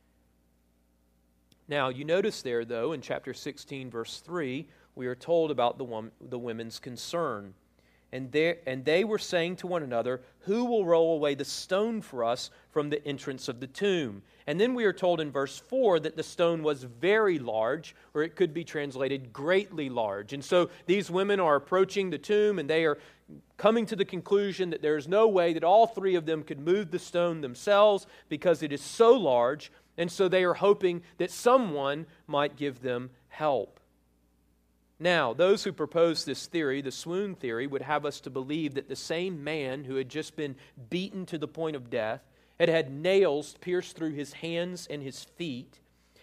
Now, 1.69 1.87
you 1.87 2.03
notice 2.03 2.41
there, 2.41 2.65
though, 2.65 2.91
in 2.91 3.01
chapter 3.01 3.33
16, 3.33 3.89
verse 3.89 4.19
3, 4.19 4.67
we 4.95 5.07
are 5.07 5.15
told 5.15 5.51
about 5.51 5.77
the, 5.77 6.11
the 6.19 6.39
women's 6.39 6.79
concern 6.79 7.53
and, 8.13 8.31
there, 8.31 8.57
and 8.67 8.85
they 8.85 9.03
were 9.03 9.17
saying 9.17 9.55
to 9.57 9.67
one 9.67 9.81
another, 9.81 10.21
Who 10.41 10.65
will 10.65 10.85
roll 10.85 11.15
away 11.15 11.33
the 11.33 11.43
stone 11.43 11.99
for 11.99 12.23
us 12.23 12.51
from 12.69 12.91
the 12.91 13.03
entrance 13.07 13.47
of 13.47 13.59
the 13.59 13.65
tomb? 13.65 14.21
And 14.45 14.61
then 14.61 14.75
we 14.75 14.85
are 14.85 14.93
told 14.93 15.19
in 15.19 15.31
verse 15.31 15.57
4 15.57 15.99
that 16.01 16.15
the 16.15 16.21
stone 16.21 16.61
was 16.61 16.83
very 16.83 17.39
large, 17.39 17.95
or 18.13 18.21
it 18.21 18.35
could 18.35 18.53
be 18.53 18.63
translated 18.63 19.33
greatly 19.33 19.89
large. 19.89 20.31
And 20.31 20.45
so 20.45 20.69
these 20.85 21.09
women 21.09 21.39
are 21.39 21.55
approaching 21.55 22.11
the 22.11 22.19
tomb 22.19 22.59
and 22.59 22.69
they 22.69 22.85
are 22.85 22.99
coming 23.57 23.87
to 23.87 23.95
the 23.95 24.05
conclusion 24.05 24.69
that 24.69 24.83
there 24.83 24.97
is 24.97 25.07
no 25.07 25.27
way 25.27 25.53
that 25.53 25.63
all 25.63 25.87
three 25.87 26.13
of 26.13 26.27
them 26.27 26.43
could 26.43 26.59
move 26.59 26.91
the 26.91 26.99
stone 26.99 27.41
themselves 27.41 28.05
because 28.29 28.61
it 28.61 28.71
is 28.71 28.81
so 28.81 29.13
large. 29.13 29.71
And 29.97 30.11
so 30.11 30.27
they 30.27 30.43
are 30.43 30.53
hoping 30.53 31.01
that 31.17 31.31
someone 31.31 32.05
might 32.27 32.57
give 32.57 32.83
them 32.83 33.09
help. 33.29 33.79
Now, 35.03 35.33
those 35.33 35.65
who 35.65 35.73
propose 35.73 36.23
this 36.23 36.45
theory, 36.45 36.79
the 36.79 36.89
swoon 36.89 37.35
theory, 37.35 37.67
would 37.67 37.81
have 37.81 38.05
us 38.05 38.21
to 38.21 38.29
believe 38.29 38.75
that 38.75 38.87
the 38.87 38.95
same 38.95 39.43
man 39.43 39.83
who 39.83 39.95
had 39.95 40.07
just 40.07 40.37
been 40.37 40.55
beaten 40.89 41.25
to 41.25 41.37
the 41.37 41.45
point 41.45 41.75
of 41.75 41.89
death, 41.89 42.21
had 42.57 42.69
had 42.69 42.89
nails 42.89 43.57
pierced 43.59 43.97
through 43.97 44.13
his 44.13 44.31
hands 44.31 44.87
and 44.89 45.03
his 45.03 45.25
feet, 45.25 45.81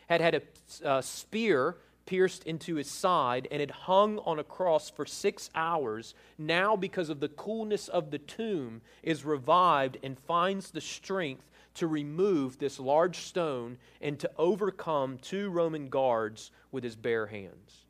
had 0.08 0.22
had 0.22 0.34
a, 0.34 0.42
a 0.82 1.02
spear 1.02 1.76
pierced 2.06 2.44
into 2.44 2.76
his 2.76 2.90
side, 2.90 3.46
and 3.50 3.60
had 3.60 3.70
hung 3.70 4.18
on 4.20 4.38
a 4.38 4.44
cross 4.44 4.88
for 4.88 5.04
six 5.04 5.50
hours, 5.54 6.14
now, 6.38 6.74
because 6.74 7.10
of 7.10 7.20
the 7.20 7.28
coolness 7.28 7.86
of 7.86 8.10
the 8.10 8.18
tomb, 8.18 8.80
is 9.02 9.26
revived 9.26 9.98
and 10.02 10.18
finds 10.20 10.70
the 10.70 10.80
strength 10.80 11.50
to 11.74 11.86
remove 11.86 12.56
this 12.56 12.80
large 12.80 13.18
stone 13.18 13.76
and 14.00 14.18
to 14.18 14.30
overcome 14.38 15.18
two 15.18 15.50
Roman 15.50 15.90
guards 15.90 16.50
with 16.72 16.82
his 16.82 16.96
bare 16.96 17.26
hands. 17.26 17.84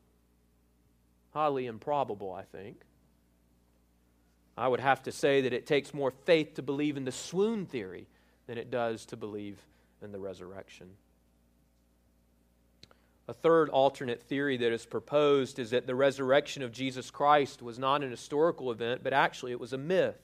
Highly 1.30 1.66
improbable, 1.66 2.32
I 2.32 2.42
think. 2.42 2.82
I 4.56 4.68
would 4.68 4.80
have 4.80 5.02
to 5.04 5.12
say 5.12 5.42
that 5.42 5.52
it 5.52 5.66
takes 5.66 5.94
more 5.94 6.10
faith 6.10 6.54
to 6.54 6.62
believe 6.62 6.96
in 6.96 7.04
the 7.04 7.12
swoon 7.12 7.66
theory 7.66 8.06
than 8.46 8.58
it 8.58 8.70
does 8.70 9.06
to 9.06 9.16
believe 9.16 9.58
in 10.02 10.12
the 10.12 10.18
resurrection. 10.18 10.88
A 13.28 13.32
third 13.32 13.68
alternate 13.68 14.20
theory 14.24 14.56
that 14.56 14.72
is 14.72 14.84
proposed 14.84 15.60
is 15.60 15.70
that 15.70 15.86
the 15.86 15.94
resurrection 15.94 16.64
of 16.64 16.72
Jesus 16.72 17.12
Christ 17.12 17.62
was 17.62 17.78
not 17.78 18.02
an 18.02 18.10
historical 18.10 18.72
event, 18.72 19.04
but 19.04 19.12
actually 19.12 19.52
it 19.52 19.60
was 19.60 19.72
a 19.72 19.78
myth. 19.78 20.18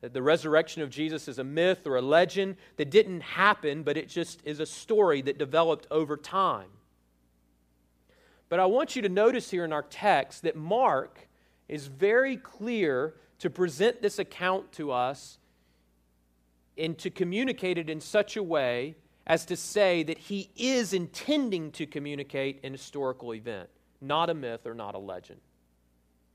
That 0.00 0.12
the 0.12 0.22
resurrection 0.22 0.80
of 0.82 0.90
Jesus 0.90 1.26
is 1.26 1.40
a 1.40 1.44
myth 1.44 1.86
or 1.86 1.96
a 1.96 2.02
legend 2.02 2.56
that 2.76 2.90
didn't 2.90 3.22
happen, 3.22 3.82
but 3.82 3.96
it 3.96 4.08
just 4.08 4.40
is 4.44 4.60
a 4.60 4.66
story 4.66 5.22
that 5.22 5.38
developed 5.38 5.88
over 5.90 6.16
time. 6.16 6.68
But 8.48 8.60
I 8.60 8.66
want 8.66 8.96
you 8.96 9.02
to 9.02 9.08
notice 9.08 9.50
here 9.50 9.64
in 9.64 9.72
our 9.72 9.82
text 9.82 10.42
that 10.42 10.56
Mark 10.56 11.28
is 11.68 11.86
very 11.86 12.36
clear 12.36 13.14
to 13.40 13.50
present 13.50 14.02
this 14.02 14.18
account 14.18 14.72
to 14.72 14.92
us 14.92 15.38
and 16.78 16.96
to 16.98 17.10
communicate 17.10 17.78
it 17.78 17.90
in 17.90 18.00
such 18.00 18.36
a 18.36 18.42
way 18.42 18.96
as 19.26 19.44
to 19.46 19.56
say 19.56 20.02
that 20.04 20.18
he 20.18 20.50
is 20.56 20.92
intending 20.92 21.72
to 21.72 21.86
communicate 21.86 22.60
an 22.62 22.72
historical 22.72 23.34
event, 23.34 23.68
not 24.00 24.30
a 24.30 24.34
myth 24.34 24.66
or 24.66 24.74
not 24.74 24.94
a 24.94 24.98
legend. 24.98 25.40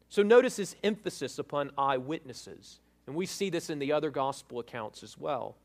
So 0.10 0.24
notice 0.24 0.58
his 0.58 0.76
emphasis 0.84 1.40
upon 1.40 1.72
eyewitnesses. 1.78 2.80
And 3.08 3.16
we 3.16 3.26
see 3.26 3.50
this 3.50 3.70
in 3.70 3.80
the 3.80 3.94
other 3.94 4.12
gospel 4.12 4.60
accounts 4.60 5.04
as 5.04 5.18
well. 5.18 5.56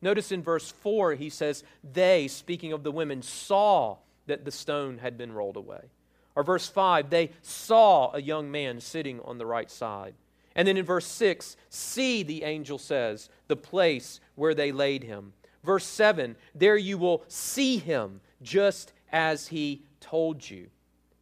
Notice 0.00 0.32
in 0.32 0.42
verse 0.42 0.70
4, 0.70 1.14
he 1.14 1.28
says, 1.28 1.64
They, 1.92 2.28
speaking 2.28 2.72
of 2.72 2.84
the 2.84 2.92
women, 2.92 3.20
saw 3.20 3.96
that 4.30 4.44
the 4.44 4.50
stone 4.50 4.98
had 4.98 5.18
been 5.18 5.32
rolled 5.32 5.56
away. 5.56 5.90
Or 6.36 6.42
verse 6.42 6.68
5, 6.68 7.10
they 7.10 7.30
saw 7.42 8.12
a 8.14 8.22
young 8.22 8.50
man 8.50 8.80
sitting 8.80 9.20
on 9.20 9.38
the 9.38 9.46
right 9.46 9.70
side. 9.70 10.14
And 10.54 10.66
then 10.66 10.76
in 10.76 10.84
verse 10.84 11.06
6, 11.06 11.56
see, 11.68 12.22
the 12.22 12.44
angel 12.44 12.78
says, 12.78 13.28
the 13.48 13.56
place 13.56 14.20
where 14.36 14.54
they 14.54 14.72
laid 14.72 15.04
him. 15.04 15.32
Verse 15.64 15.84
7, 15.84 16.36
there 16.54 16.76
you 16.76 16.96
will 16.96 17.24
see 17.28 17.78
him 17.78 18.20
just 18.40 18.92
as 19.12 19.48
he 19.48 19.82
told 20.00 20.48
you. 20.48 20.68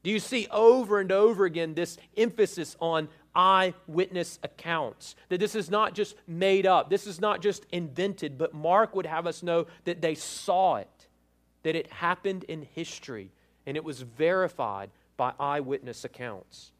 Do 0.02 0.10
you 0.10 0.20
see 0.20 0.46
over 0.50 1.00
and 1.00 1.10
over 1.10 1.44
again 1.44 1.74
this 1.74 1.98
emphasis 2.16 2.76
on 2.78 3.08
eyewitness 3.34 4.38
accounts? 4.42 5.16
That 5.30 5.40
this 5.40 5.54
is 5.54 5.70
not 5.70 5.94
just 5.94 6.14
made 6.26 6.66
up, 6.66 6.90
this 6.90 7.06
is 7.06 7.20
not 7.20 7.42
just 7.42 7.66
invented, 7.72 8.38
but 8.38 8.54
Mark 8.54 8.94
would 8.94 9.06
have 9.06 9.26
us 9.26 9.42
know 9.42 9.66
that 9.84 10.00
they 10.00 10.14
saw 10.14 10.76
it 10.76 10.97
that 11.62 11.74
it 11.74 11.90
happened 11.92 12.44
in 12.44 12.62
history 12.74 13.30
and 13.66 13.76
it 13.76 13.84
was 13.84 14.02
verified 14.02 14.90
by 15.16 15.32
eyewitness 15.38 16.04
accounts. 16.04 16.70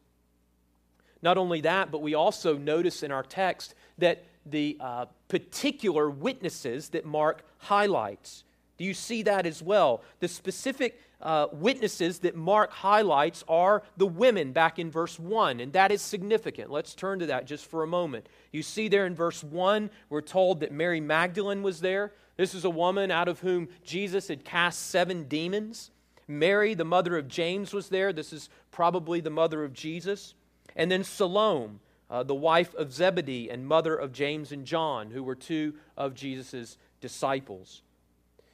Not 1.21 1.37
only 1.37 1.61
that, 1.61 1.91
but 1.91 2.01
we 2.01 2.13
also 2.13 2.57
notice 2.57 3.03
in 3.03 3.11
our 3.11 3.23
text 3.23 3.75
that 3.97 4.23
the 4.45 4.77
uh, 4.79 5.05
particular 5.27 6.09
witnesses 6.09 6.89
that 6.89 7.05
Mark 7.05 7.43
highlights. 7.57 8.43
Do 8.79 8.85
you 8.85 8.93
see 8.93 9.23
that 9.23 9.45
as 9.45 9.61
well? 9.61 10.01
The 10.21 10.29
specific 10.29 11.01
uh, 11.21 11.47
witnesses 11.51 12.19
that 12.19 12.37
Mark 12.37 12.71
highlights 12.71 13.43
are 13.49 13.83
the 13.97 14.07
women 14.07 14.53
back 14.53 14.79
in 14.79 14.89
verse 14.89 15.19
1, 15.19 15.59
and 15.59 15.73
that 15.73 15.91
is 15.91 16.01
significant. 16.01 16.71
Let's 16.71 16.95
turn 16.95 17.19
to 17.19 17.25
that 17.25 17.45
just 17.45 17.65
for 17.65 17.83
a 17.83 17.87
moment. 17.87 18.27
You 18.53 18.63
see 18.63 18.87
there 18.87 19.05
in 19.05 19.15
verse 19.15 19.43
1, 19.43 19.89
we're 20.09 20.21
told 20.21 20.61
that 20.61 20.71
Mary 20.71 21.01
Magdalene 21.01 21.61
was 21.61 21.81
there. 21.81 22.13
This 22.37 22.55
is 22.55 22.63
a 22.63 22.69
woman 22.69 23.11
out 23.11 23.27
of 23.27 23.41
whom 23.41 23.67
Jesus 23.83 24.29
had 24.29 24.45
cast 24.45 24.87
seven 24.87 25.25
demons. 25.25 25.91
Mary, 26.25 26.73
the 26.73 26.85
mother 26.85 27.17
of 27.17 27.27
James, 27.27 27.73
was 27.73 27.89
there. 27.89 28.13
This 28.13 28.31
is 28.31 28.49
probably 28.71 29.19
the 29.19 29.29
mother 29.29 29.65
of 29.65 29.73
Jesus. 29.73 30.35
And 30.77 30.89
then 30.89 31.03
Salome, 31.03 31.79
uh, 32.09 32.23
the 32.23 32.33
wife 32.33 32.73
of 32.75 32.93
Zebedee 32.93 33.49
and 33.49 33.67
mother 33.67 33.93
of 33.93 34.13
James 34.13 34.53
and 34.53 34.63
John, 34.63 35.11
who 35.11 35.21
were 35.21 35.35
two 35.35 35.73
of 35.97 36.13
Jesus' 36.13 36.77
disciples. 37.01 37.81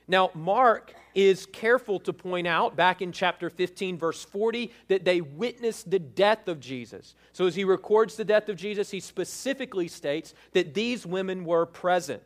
Now, 0.08 0.30
Mark 0.34 0.94
is 1.16 1.46
careful 1.48 2.00
to 2.02 2.14
point 2.14 2.46
out 2.46 2.76
back 2.76 3.02
in 3.02 3.12
chapter 3.12 3.50
15, 3.50 3.98
verse 3.98 4.24
40, 4.24 4.72
that 4.90 5.06
they 5.06 5.22
witnessed 5.22 5.90
the 5.90 6.00
death 6.00 6.48
of 6.48 6.60
Jesus. 6.60 7.16
So, 7.32 7.48
as 7.48 7.56
he 7.56 7.64
records 7.64 8.16
the 8.16 8.26
death 8.26 8.50
of 8.50 8.58
Jesus, 8.58 8.92
he 8.92 9.00
specifically 9.00 9.88
states 9.88 10.34
that 10.52 10.74
these 10.74 11.06
women 11.06 11.46
were 11.46 11.66
present. 11.66 12.22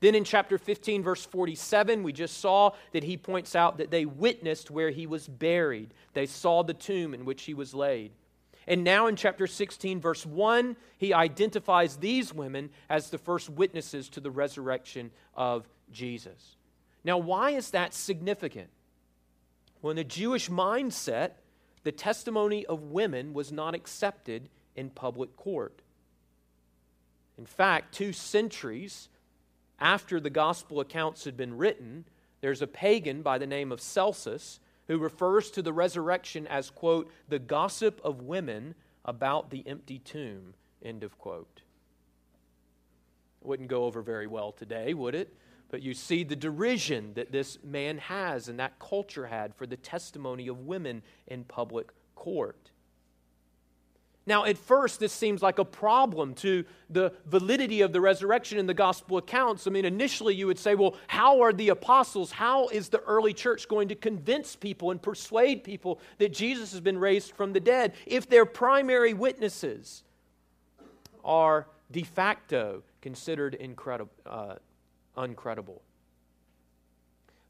Then 0.00 0.16
in 0.16 0.24
chapter 0.24 0.58
15, 0.58 1.04
verse 1.04 1.24
47, 1.24 2.02
we 2.02 2.12
just 2.12 2.38
saw 2.38 2.72
that 2.90 3.04
he 3.04 3.16
points 3.16 3.54
out 3.54 3.78
that 3.78 3.92
they 3.92 4.04
witnessed 4.04 4.68
where 4.68 4.90
he 4.90 5.06
was 5.06 5.28
buried. 5.28 5.94
They 6.12 6.26
saw 6.26 6.64
the 6.64 6.74
tomb 6.74 7.14
in 7.14 7.24
which 7.24 7.42
he 7.42 7.54
was 7.54 7.72
laid. 7.72 8.10
And 8.66 8.82
now 8.82 9.06
in 9.06 9.14
chapter 9.14 9.46
16, 9.46 10.00
verse 10.00 10.26
1, 10.26 10.76
he 10.98 11.14
identifies 11.14 11.96
these 11.96 12.34
women 12.34 12.70
as 12.88 13.10
the 13.10 13.18
first 13.18 13.48
witnesses 13.48 14.08
to 14.10 14.20
the 14.20 14.30
resurrection 14.30 15.12
of 15.36 15.68
Jesus. 15.92 16.56
Now, 17.04 17.18
why 17.18 17.50
is 17.50 17.70
that 17.70 17.94
significant? 17.94 18.70
Well, 19.80 19.90
in 19.90 19.96
the 19.96 20.04
Jewish 20.04 20.48
mindset, 20.48 21.32
the 21.82 21.92
testimony 21.92 22.64
of 22.66 22.82
women 22.82 23.34
was 23.34 23.50
not 23.50 23.74
accepted 23.74 24.48
in 24.76 24.90
public 24.90 25.36
court. 25.36 25.82
In 27.36 27.46
fact, 27.46 27.94
two 27.94 28.12
centuries 28.12 29.08
after 29.80 30.20
the 30.20 30.30
gospel 30.30 30.78
accounts 30.78 31.24
had 31.24 31.36
been 31.36 31.56
written, 31.56 32.04
there's 32.40 32.62
a 32.62 32.68
pagan 32.68 33.22
by 33.22 33.38
the 33.38 33.46
name 33.46 33.72
of 33.72 33.80
Celsus 33.80 34.60
who 34.86 34.98
refers 34.98 35.50
to 35.50 35.62
the 35.62 35.72
resurrection 35.72 36.46
as, 36.46 36.70
quote, 36.70 37.10
the 37.28 37.38
gossip 37.40 38.00
of 38.04 38.22
women 38.22 38.74
about 39.04 39.50
the 39.50 39.66
empty 39.66 39.98
tomb, 39.98 40.54
end 40.84 41.02
of 41.02 41.18
quote. 41.18 41.61
Wouldn't 43.44 43.68
go 43.68 43.84
over 43.84 44.02
very 44.02 44.26
well 44.26 44.52
today, 44.52 44.94
would 44.94 45.14
it? 45.14 45.34
But 45.70 45.82
you 45.82 45.94
see 45.94 46.22
the 46.22 46.36
derision 46.36 47.14
that 47.14 47.32
this 47.32 47.58
man 47.64 47.98
has 47.98 48.48
and 48.48 48.58
that 48.58 48.78
culture 48.78 49.26
had 49.26 49.54
for 49.54 49.66
the 49.66 49.76
testimony 49.76 50.48
of 50.48 50.60
women 50.60 51.02
in 51.26 51.44
public 51.44 51.90
court. 52.14 52.70
Now, 54.24 54.44
at 54.44 54.56
first, 54.56 55.00
this 55.00 55.12
seems 55.12 55.42
like 55.42 55.58
a 55.58 55.64
problem 55.64 56.34
to 56.36 56.64
the 56.88 57.12
validity 57.26 57.80
of 57.80 57.92
the 57.92 58.00
resurrection 58.00 58.56
in 58.58 58.66
the 58.66 58.74
gospel 58.74 59.16
accounts. 59.16 59.66
I 59.66 59.70
mean, 59.70 59.84
initially 59.84 60.34
you 60.34 60.46
would 60.46 60.60
say, 60.60 60.76
well, 60.76 60.94
how 61.08 61.40
are 61.40 61.52
the 61.52 61.70
apostles, 61.70 62.30
how 62.30 62.68
is 62.68 62.88
the 62.88 63.00
early 63.00 63.32
church 63.32 63.66
going 63.66 63.88
to 63.88 63.96
convince 63.96 64.54
people 64.54 64.92
and 64.92 65.02
persuade 65.02 65.64
people 65.64 66.00
that 66.18 66.32
Jesus 66.32 66.70
has 66.70 66.80
been 66.80 66.98
raised 66.98 67.32
from 67.32 67.52
the 67.52 67.58
dead 67.58 67.94
if 68.06 68.28
their 68.28 68.46
primary 68.46 69.12
witnesses 69.12 70.04
are 71.24 71.66
de 71.92 72.02
facto 72.02 72.82
considered 73.00 73.54
incredible, 73.54 74.12
uh, 74.26 74.56
uncredible? 75.16 75.80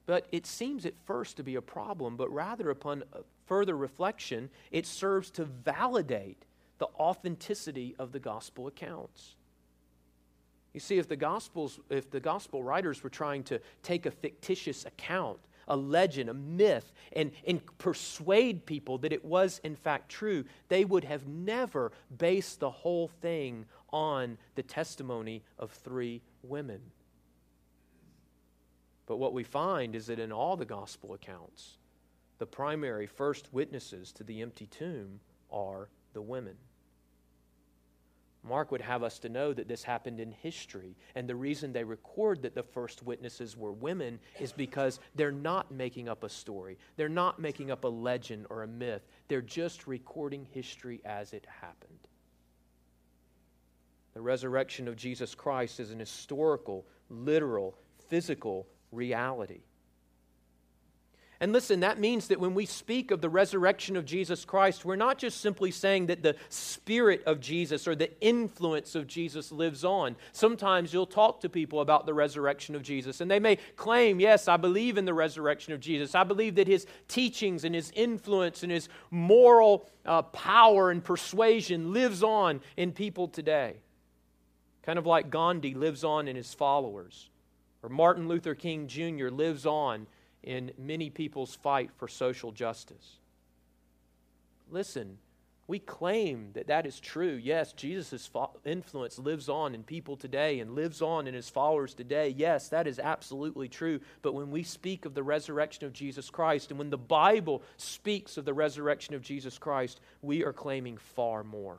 But 0.07 0.27
it 0.33 0.47
seems 0.47 0.85
at 0.85 0.95
first 1.05 1.37
to 1.37 1.43
be 1.43 1.55
a 1.55 1.63
problem, 1.63 2.17
but 2.17 2.31
rather 2.33 2.71
upon 2.71 3.05
further 3.47 3.77
reflection, 3.77 4.51
it 4.71 4.87
serves 4.87 5.31
to 5.33 5.45
validate 5.45 6.45
the 6.79 6.89
authenticity 6.99 7.95
of 7.99 8.13
the 8.13 8.19
gospel 8.19 8.67
accounts. 8.67 9.37
You 10.73 10.81
see, 10.81 10.99
if 10.99 11.07
the 11.07 11.17
gospels, 11.17 11.79
if 11.91 12.11
the 12.11 12.21
gospel 12.21 12.63
writers 12.63 13.05
were 13.05 13.11
trying 13.11 13.45
to 13.45 13.61
take 13.83 14.07
a 14.07 14.11
fictitious 14.11 14.87
account, 14.87 15.39
a 15.69 15.77
legend, 15.77 16.31
a 16.31 16.35
myth, 16.35 16.93
and, 17.13 17.31
and 17.47 17.61
persuade 17.79 18.67
people 18.67 18.99
that 18.99 19.13
it 19.13 19.25
was 19.25 19.61
in 19.63 19.77
fact 19.77 20.09
true, 20.09 20.45
they 20.69 20.85
would 20.85 21.05
have 21.05 21.27
never 21.29 21.93
based 22.19 22.61
the 22.61 22.71
whole 22.71 23.09
thing 23.09 23.67
on 23.93 24.39
the 24.55 24.63
testimony 24.63 25.43
of 25.59 25.71
three 25.71 26.23
women. 26.43 26.81
But 29.07 29.19
what 29.19 29.35
we 29.35 29.45
find 29.45 29.95
is 29.95 30.07
that 30.07 30.19
in 30.19 30.33
all 30.33 30.57
the 30.57 30.65
gospel 30.65 31.15
accounts, 31.15 31.79
the 32.39 32.47
primary 32.47 33.07
first 33.07 33.53
witnesses 33.53 34.13
to 34.13 34.25
the 34.25 34.41
empty 34.41 34.67
tomb 34.67 35.21
are 35.51 35.89
the 36.13 36.23
women. 36.23 36.57
Mark 38.45 38.73
would 38.73 38.81
have 38.81 39.05
us 39.05 39.21
to 39.21 39.29
know 39.29 39.53
that 39.53 39.69
this 39.69 39.85
happened 39.85 40.19
in 40.19 40.33
history. 40.33 40.97
And 41.15 41.29
the 41.29 41.37
reason 41.37 41.73
they 41.73 41.85
record 41.85 42.43
that 42.43 42.55
the 42.55 42.63
first 42.63 43.03
witnesses 43.05 43.57
were 43.57 43.73
women 43.73 44.19
is 44.41 44.53
because 44.53 44.99
they're 45.15 45.31
not 45.31 45.71
making 45.71 46.09
up 46.09 46.25
a 46.25 46.29
story. 46.29 46.77
They're 46.97 47.09
not 47.09 47.39
making 47.39 47.71
up 47.71 47.85
a 47.85 47.89
legend 47.89 48.47
or 48.51 48.65
a 48.65 48.67
myth. 48.67 49.07
They're 49.29 49.43
just 49.43 49.87
recording 49.87 50.47
history 50.51 51.01
as 51.05 51.33
it 51.33 51.47
happened. 51.61 52.02
The 54.15 54.21
resurrection 54.21 54.89
of 54.89 54.97
Jesus 54.97 55.35
Christ 55.35 55.81
is 55.81 55.91
an 55.91 55.99
historical, 55.99 56.87
literal, 57.09 57.77
physical 58.09 58.67
reality. 58.91 59.63
And 61.43 61.53
listen, 61.53 61.81
that 61.81 61.99
means 61.99 62.29
that 62.29 62.39
when 62.39 62.55
we 62.55 62.67
speak 62.67 63.11
of 63.11 63.21
the 63.21 63.29
resurrection 63.29 63.97
of 63.97 64.05
Jesus 64.05 64.45
Christ, 64.45 64.85
we're 64.85 64.95
not 64.95 65.19
just 65.19 65.41
simply 65.41 65.73
saying 65.73 66.07
that 66.07 66.23
the 66.23 66.37
spirit 66.51 67.21
of 67.27 67.41
Jesus 67.41 67.89
or 67.89 67.97
the 67.97 68.13
influence 68.21 68.95
of 68.95 69.09
Jesus 69.09 69.51
lives 69.51 69.85
on. 69.85 70.15
Sometimes 70.31 70.93
you'll 70.93 71.05
talk 71.05 71.41
to 71.41 71.49
people 71.49 71.81
about 71.81 72.07
the 72.07 72.15
resurrection 72.15 72.77
of 72.77 72.85
Jesus, 72.85 73.21
and 73.21 73.29
they 73.29 73.41
may 73.41 73.57
claim, 73.75 74.21
Yes, 74.21 74.47
I 74.47 74.57
believe 74.57 74.97
in 74.97 75.05
the 75.05 75.15
resurrection 75.15 75.73
of 75.73 75.81
Jesus. 75.81 76.15
I 76.15 76.23
believe 76.23 76.55
that 76.55 76.69
his 76.69 76.87
teachings 77.09 77.65
and 77.65 77.75
his 77.75 77.91
influence 77.97 78.63
and 78.63 78.71
his 78.71 78.89
moral 79.11 79.89
uh, 80.07 80.23
power 80.23 80.93
and 80.93 81.03
persuasion 81.03 81.93
lives 81.93 82.23
on 82.23 82.61
in 82.77 82.93
people 82.93 83.27
today. 83.27 83.79
Kind 84.83 84.99
of 84.99 85.07
like 85.07 85.31
Gandhi 85.31 85.75
lives 85.75 86.05
on 86.05 86.29
in 86.29 86.37
his 86.37 86.55
followers, 86.55 87.31
or 87.83 87.89
Martin 87.89 88.29
Luther 88.29 88.55
King 88.55 88.89
Jr. 88.89 89.29
lives 89.29 89.65
on 89.65 90.07
in 90.43 90.73
many 90.77 91.09
people's 91.09 91.55
fight 91.55 91.91
for 91.97 92.09
social 92.09 92.51
justice. 92.51 93.19
Listen, 94.71 95.19
we 95.69 95.79
claim 95.79 96.51
that 96.55 96.67
that 96.67 96.87
is 96.87 96.99
true. 96.99 97.39
Yes, 97.41 97.73
Jesus' 97.73 98.29
influence 98.65 99.19
lives 99.19 99.49
on 99.49 99.75
in 99.75 99.85
people 99.85 100.17
today 100.17 100.59
and 100.59 100.75
lives 100.75 101.01
on 101.01 101.29
in 101.29 101.35
his 101.35 101.49
followers 101.49 101.95
today. 101.95 102.31
Yes, 102.31 102.69
that 102.71 102.89
is 102.89 102.99
absolutely 102.99 103.69
true. 103.69 104.01
But 104.23 104.35
when 104.35 104.51
we 104.51 104.65
speak 104.65 105.05
of 105.05 105.15
the 105.15 105.23
resurrection 105.23 105.87
of 105.87 105.93
Jesus 105.93 106.29
Christ 106.31 106.71
and 106.71 106.79
when 106.79 106.91
the 106.91 106.99
Bible 106.99 107.63
speaks 107.77 108.37
of 108.37 108.45
the 108.45 108.53
resurrection 108.55 109.15
of 109.15 109.23
Jesus 109.23 109.59
Christ, 109.59 110.01
we 110.21 110.45
are 110.45 110.53
claiming 110.53 110.97
far 110.97 111.45
more. 111.45 111.79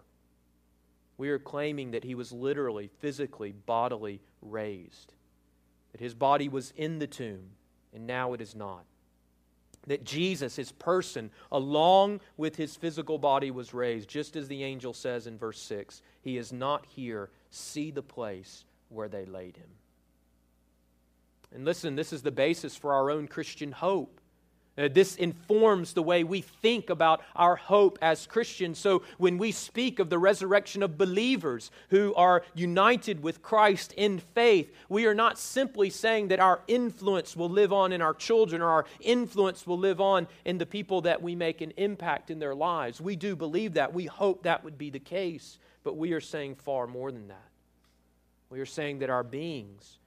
We 1.24 1.30
are 1.30 1.40
claiming 1.40 1.92
that 1.92 2.04
he 2.04 2.16
was 2.16 2.34
literally, 2.34 2.90
physically, 3.00 3.54
bodily 3.54 4.20
raised, 4.42 5.14
that 5.94 6.02
his 6.02 6.14
body 6.14 6.50
was 6.50 6.74
in 6.76 7.00
the 7.00 7.08
tomb 7.08 7.52
and 7.94 8.06
now 8.06 8.34
it 8.34 8.42
is 8.42 8.58
not. 8.58 8.84
That 9.88 10.04
Jesus, 10.04 10.58
his 10.58 10.74
person, 10.74 11.32
along 11.50 12.20
with 12.36 12.58
his 12.58 12.76
physical 12.76 13.18
body, 13.18 13.52
was 13.52 13.74
raised, 13.74 14.10
just 14.10 14.36
as 14.36 14.50
the 14.50 14.66
angel 14.66 14.92
says 14.92 15.26
in 15.26 15.38
verse 15.38 15.62
6 15.62 16.02
He 16.22 16.36
is 16.36 16.52
not 16.52 16.86
here. 16.88 17.30
See 17.52 17.90
the 17.90 18.04
place 18.04 18.66
where 18.90 19.08
they 19.08 19.24
laid 19.24 19.56
him. 19.56 19.70
And 21.56 21.64
listen, 21.64 21.96
this 21.96 22.12
is 22.12 22.22
the 22.22 22.32
basis 22.32 22.76
for 22.76 22.92
our 22.92 23.10
own 23.10 23.30
Christian 23.30 23.72
hope. 23.72 24.20
Uh, 24.76 24.88
this 24.92 25.16
informs 25.18 25.94
the 25.94 26.02
way 26.02 26.24
we 26.24 26.42
think 26.42 26.90
about 26.90 27.22
our 27.36 27.56
hope 27.56 28.00
as 28.02 28.26
Christians. 28.26 28.80
So, 28.80 29.04
when 29.20 29.38
we 29.38 29.52
speak 29.52 30.00
of 30.00 30.10
the 30.10 30.18
resurrection 30.18 30.82
of 30.82 30.98
believers 30.98 31.70
who 31.90 32.12
are 32.16 32.44
united 32.56 33.22
with 33.22 33.44
Christ 33.44 33.94
in 33.98 34.18
faith, 34.18 34.74
we 34.90 35.06
are 35.06 35.14
not 35.14 35.38
simply 35.38 35.92
saying 35.92 36.30
that 36.30 36.40
our 36.40 36.62
influence 36.68 37.36
will 37.36 37.50
live 37.50 37.72
on 37.72 37.92
in 37.92 38.02
our 38.02 38.16
children 38.16 38.64
or 38.64 38.70
our 38.70 38.86
influence 39.00 39.68
will 39.68 39.78
live 39.78 40.02
on 40.02 40.28
in 40.44 40.58
the 40.58 40.66
people 40.66 41.02
that 41.02 41.22
we 41.22 41.36
make 41.36 41.62
an 41.62 41.74
impact 41.78 42.32
in 42.32 42.40
their 42.40 42.56
lives. 42.56 43.00
We 43.00 43.16
do 43.16 43.36
believe 43.36 43.76
that. 43.76 43.94
We 43.94 44.08
hope 44.08 44.42
that 44.44 44.64
would 44.64 44.80
be 44.80 44.90
the 44.90 45.00
case. 45.00 45.60
But 45.84 45.98
we 45.98 46.14
are 46.14 46.22
saying 46.22 46.56
far 46.56 46.88
more 46.88 47.12
than 47.12 47.28
that. 47.28 47.50
We 48.50 48.60
are 48.60 48.66
saying 48.66 49.00
that 49.00 49.10
our 49.10 49.24
beings, 49.24 50.00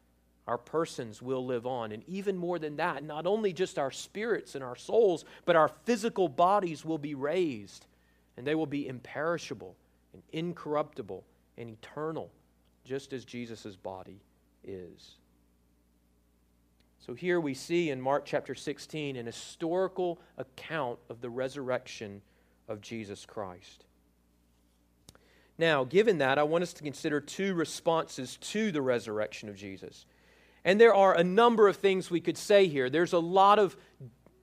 our 0.47 0.59
persons 0.59 1.21
will 1.21 1.45
live 1.45 1.67
on. 1.67 1.93
And 1.93 2.03
even 2.09 2.37
more 2.37 2.59
than 2.59 2.77
that, 2.77 3.03
not 3.05 3.27
only 3.27 3.53
just 3.53 3.79
our 3.79 3.91
spirits 3.91 4.55
and 4.55 4.63
our 4.63 4.77
souls, 4.77 5.25
but 5.45 5.57
our 5.57 5.69
physical 5.85 6.29
bodies 6.29 6.85
will 6.85 6.99
be 6.99 7.15
raised. 7.15 7.87
And 8.37 8.47
they 8.47 8.55
will 8.55 8.67
be 8.67 8.87
imperishable 8.87 9.77
and 10.13 10.23
incorruptible 10.33 11.25
and 11.59 11.71
eternal, 11.71 12.31
just 12.85 13.13
as 13.13 13.25
Jesus' 13.25 13.77
body 13.77 14.21
is. 14.63 15.17
So 17.07 17.15
here 17.15 17.41
we 17.41 17.55
see 17.55 17.91
in 17.91 18.01
Mark 18.01 18.25
chapter 18.25 18.55
16 18.55 19.17
an 19.17 19.27
historical 19.27 20.19
account 20.37 20.99
of 21.09 21.21
the 21.21 21.31
resurrection 21.31 22.21
of 22.69 22.81
Jesus 22.81 23.25
Christ. 23.25 23.85
Now, 25.59 25.85
given 25.85 26.19
that, 26.19 26.39
I 26.39 26.43
want 26.43 26.63
us 26.63 26.73
to 26.75 26.83
consider 26.83 27.21
two 27.21 27.55
responses 27.55 28.37
to 28.39 28.71
the 28.71 28.83
resurrection 28.83 29.49
of 29.49 29.57
Jesus. 29.57 30.05
And 30.67 30.81
there 30.81 30.95
are 30.95 31.17
a 31.17 31.23
number 31.23 31.69
of 31.69 31.77
things 31.77 32.11
we 32.11 32.21
could 32.21 32.37
say 32.37 32.67
here. 32.67 32.91
There's 32.91 33.15
a 33.15 33.21
lot 33.21 33.59
of 33.61 33.77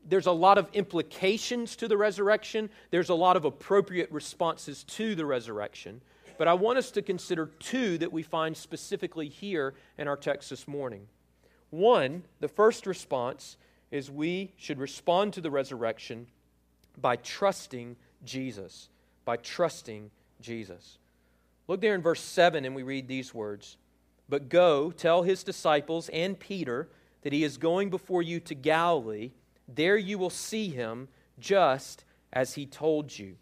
there's 0.05 0.25
a 0.25 0.31
lot 0.31 0.57
of 0.57 0.69
implications 0.73 1.77
to 1.77 1.87
the 1.87 1.97
resurrection. 1.97 2.69
There's 2.91 3.09
a 3.09 3.15
lot 3.15 3.37
of 3.37 3.45
appropriate 3.45 4.11
responses 4.11 4.83
to 4.85 5.15
the 5.15 5.25
resurrection. 5.25 6.01
But 6.37 6.49
I 6.49 6.55
want 6.55 6.77
us 6.77 6.91
to 6.91 7.01
consider 7.01 7.51
two 7.59 7.97
that 7.99 8.11
we 8.11 8.21
find 8.21 8.57
specifically 8.57 9.29
here 9.29 9.75
in 9.97 10.09
our 10.09 10.17
text 10.17 10.49
this 10.49 10.67
morning. 10.67 11.07
One, 11.69 12.23
the 12.41 12.49
first 12.49 12.85
response 12.85 13.55
is 13.91 14.11
we 14.11 14.51
should 14.57 14.77
respond 14.77 15.33
to 15.33 15.41
the 15.41 15.51
resurrection 15.51 16.27
by 16.99 17.15
trusting 17.15 17.95
Jesus. 18.25 18.89
By 19.23 19.37
trusting 19.37 20.11
Jesus. 20.41 20.97
Look 21.69 21.79
there 21.79 21.95
in 21.95 22.01
verse 22.01 22.21
7 22.21 22.65
and 22.65 22.75
we 22.75 22.83
read 22.83 23.07
these 23.07 23.33
words 23.33 23.77
but 24.29 24.49
go, 24.49 24.91
tell 24.91 25.23
his 25.23 25.43
disciples 25.43 26.09
and 26.09 26.39
Peter 26.39 26.89
that 27.21 27.33
he 27.33 27.43
is 27.43 27.57
going 27.57 27.89
before 27.89 28.21
you 28.21 28.39
to 28.41 28.55
Galilee. 28.55 29.31
There 29.67 29.97
you 29.97 30.17
will 30.17 30.29
see 30.29 30.69
him 30.69 31.07
just 31.39 32.05
as 32.31 32.55
he 32.55 32.65
told 32.65 33.17
you. 33.17 33.35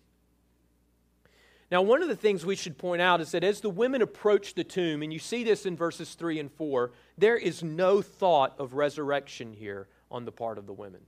Now, 1.72 1.82
one 1.82 2.02
of 2.02 2.10
the 2.10 2.18
things 2.18 2.46
we 2.46 2.58
should 2.58 2.78
point 2.78 3.02
out 3.02 3.22
is 3.22 3.32
that 3.32 3.46
as 3.46 3.62
the 3.62 3.70
women 3.70 4.02
approach 4.02 4.56
the 4.56 4.64
tomb, 4.64 5.02
and 5.02 5.14
you 5.14 5.20
see 5.20 5.46
this 5.46 5.66
in 5.66 5.78
verses 5.78 6.16
3 6.16 6.38
and 6.40 6.52
4, 6.52 6.92
there 7.18 7.38
is 7.38 7.64
no 7.64 8.02
thought 8.02 8.56
of 8.60 8.74
resurrection 8.74 9.54
here 9.54 9.88
on 10.12 10.26
the 10.26 10.34
part 10.34 10.58
of 10.58 10.68
the 10.68 10.74
women. 10.74 11.02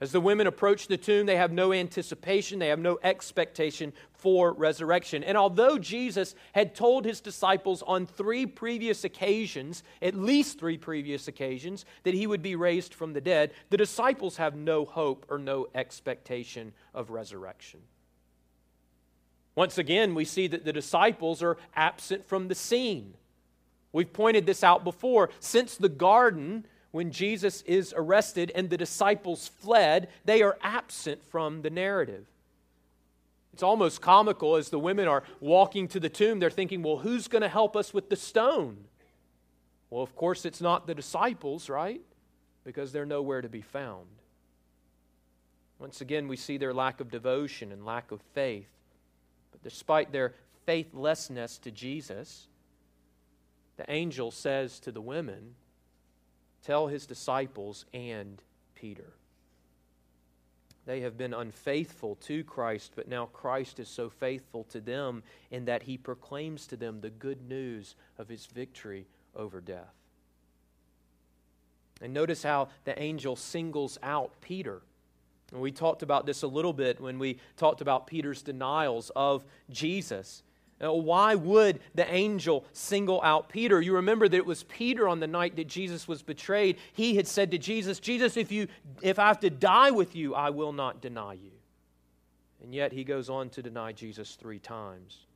As 0.00 0.12
the 0.12 0.20
women 0.20 0.46
approach 0.46 0.86
the 0.86 0.96
tomb, 0.96 1.26
they 1.26 1.36
have 1.36 1.50
no 1.50 1.72
anticipation, 1.72 2.60
they 2.60 2.68
have 2.68 2.78
no 2.78 3.00
expectation 3.02 3.92
for 4.12 4.52
resurrection. 4.52 5.24
And 5.24 5.36
although 5.36 5.76
Jesus 5.76 6.36
had 6.52 6.76
told 6.76 7.04
his 7.04 7.20
disciples 7.20 7.82
on 7.82 8.06
three 8.06 8.46
previous 8.46 9.02
occasions, 9.02 9.82
at 10.00 10.14
least 10.14 10.60
three 10.60 10.78
previous 10.78 11.26
occasions, 11.26 11.84
that 12.04 12.14
he 12.14 12.28
would 12.28 12.42
be 12.42 12.54
raised 12.54 12.94
from 12.94 13.12
the 13.12 13.20
dead, 13.20 13.52
the 13.70 13.76
disciples 13.76 14.36
have 14.36 14.54
no 14.54 14.84
hope 14.84 15.26
or 15.28 15.38
no 15.38 15.66
expectation 15.74 16.72
of 16.94 17.10
resurrection. 17.10 17.80
Once 19.56 19.78
again, 19.78 20.14
we 20.14 20.24
see 20.24 20.46
that 20.46 20.64
the 20.64 20.72
disciples 20.72 21.42
are 21.42 21.56
absent 21.74 22.24
from 22.24 22.46
the 22.46 22.54
scene. 22.54 23.14
We've 23.92 24.12
pointed 24.12 24.46
this 24.46 24.62
out 24.62 24.84
before. 24.84 25.30
Since 25.40 25.76
the 25.76 25.88
garden, 25.88 26.66
when 26.90 27.10
Jesus 27.10 27.62
is 27.62 27.92
arrested 27.96 28.50
and 28.54 28.70
the 28.70 28.76
disciples 28.76 29.48
fled, 29.48 30.08
they 30.24 30.42
are 30.42 30.56
absent 30.62 31.22
from 31.24 31.62
the 31.62 31.70
narrative. 31.70 32.26
It's 33.52 33.62
almost 33.62 34.00
comical 34.00 34.56
as 34.56 34.70
the 34.70 34.78
women 34.78 35.08
are 35.08 35.24
walking 35.40 35.88
to 35.88 36.00
the 36.00 36.08
tomb, 36.08 36.38
they're 36.38 36.50
thinking, 36.50 36.82
well, 36.82 36.98
who's 36.98 37.28
going 37.28 37.42
to 37.42 37.48
help 37.48 37.76
us 37.76 37.92
with 37.92 38.08
the 38.08 38.16
stone? 38.16 38.84
Well, 39.90 40.02
of 40.02 40.14
course, 40.14 40.44
it's 40.44 40.60
not 40.60 40.86
the 40.86 40.94
disciples, 40.94 41.68
right? 41.68 42.00
Because 42.64 42.92
they're 42.92 43.06
nowhere 43.06 43.42
to 43.42 43.48
be 43.48 43.62
found. 43.62 44.06
Once 45.78 46.00
again, 46.00 46.28
we 46.28 46.36
see 46.36 46.56
their 46.56 46.74
lack 46.74 47.00
of 47.00 47.10
devotion 47.10 47.72
and 47.72 47.84
lack 47.84 48.10
of 48.10 48.20
faith. 48.34 48.68
But 49.52 49.62
despite 49.62 50.12
their 50.12 50.34
faithlessness 50.66 51.58
to 51.58 51.70
Jesus, 51.70 52.48
the 53.76 53.90
angel 53.90 54.30
says 54.30 54.80
to 54.80 54.92
the 54.92 55.00
women, 55.00 55.54
Tell 56.64 56.86
his 56.86 57.06
disciples 57.06 57.84
and 57.92 58.42
Peter. 58.74 59.12
They 60.86 61.00
have 61.00 61.18
been 61.18 61.34
unfaithful 61.34 62.14
to 62.22 62.42
Christ, 62.44 62.92
but 62.96 63.08
now 63.08 63.26
Christ 63.26 63.78
is 63.78 63.88
so 63.88 64.08
faithful 64.08 64.64
to 64.64 64.80
them 64.80 65.22
in 65.50 65.66
that 65.66 65.82
he 65.82 65.98
proclaims 65.98 66.66
to 66.68 66.78
them 66.78 67.00
the 67.00 67.10
good 67.10 67.46
news 67.46 67.94
of 68.16 68.28
his 68.28 68.46
victory 68.46 69.06
over 69.36 69.60
death. 69.60 69.94
And 72.00 72.14
notice 72.14 72.42
how 72.42 72.68
the 72.84 72.98
angel 73.00 73.36
singles 73.36 73.98
out 74.02 74.32
Peter. 74.40 74.80
And 75.52 75.60
we 75.60 75.72
talked 75.72 76.02
about 76.02 76.26
this 76.26 76.42
a 76.42 76.46
little 76.46 76.72
bit 76.72 77.00
when 77.00 77.18
we 77.18 77.38
talked 77.56 77.80
about 77.80 78.06
Peter's 78.06 78.40
denials 78.40 79.10
of 79.14 79.44
Jesus. 79.70 80.42
Now, 80.80 80.94
why 80.94 81.34
would 81.34 81.80
the 81.94 82.12
angel 82.12 82.64
single 82.72 83.20
out 83.22 83.48
Peter? 83.48 83.80
You 83.80 83.96
remember 83.96 84.28
that 84.28 84.36
it 84.36 84.46
was 84.46 84.62
Peter 84.64 85.08
on 85.08 85.18
the 85.18 85.26
night 85.26 85.56
that 85.56 85.66
Jesus 85.66 86.06
was 86.06 86.22
betrayed. 86.22 86.76
He 86.92 87.16
had 87.16 87.26
said 87.26 87.50
to 87.50 87.58
Jesus, 87.58 87.98
Jesus, 87.98 88.36
if, 88.36 88.52
you, 88.52 88.68
if 89.02 89.18
I 89.18 89.26
have 89.26 89.40
to 89.40 89.50
die 89.50 89.90
with 89.90 90.14
you, 90.14 90.34
I 90.34 90.50
will 90.50 90.72
not 90.72 91.00
deny 91.00 91.32
you. 91.32 91.50
And 92.62 92.72
yet 92.72 92.92
he 92.92 93.02
goes 93.02 93.28
on 93.28 93.50
to 93.50 93.62
deny 93.62 93.92
Jesus 93.92 94.36
three 94.36 94.60
times. 94.60 95.26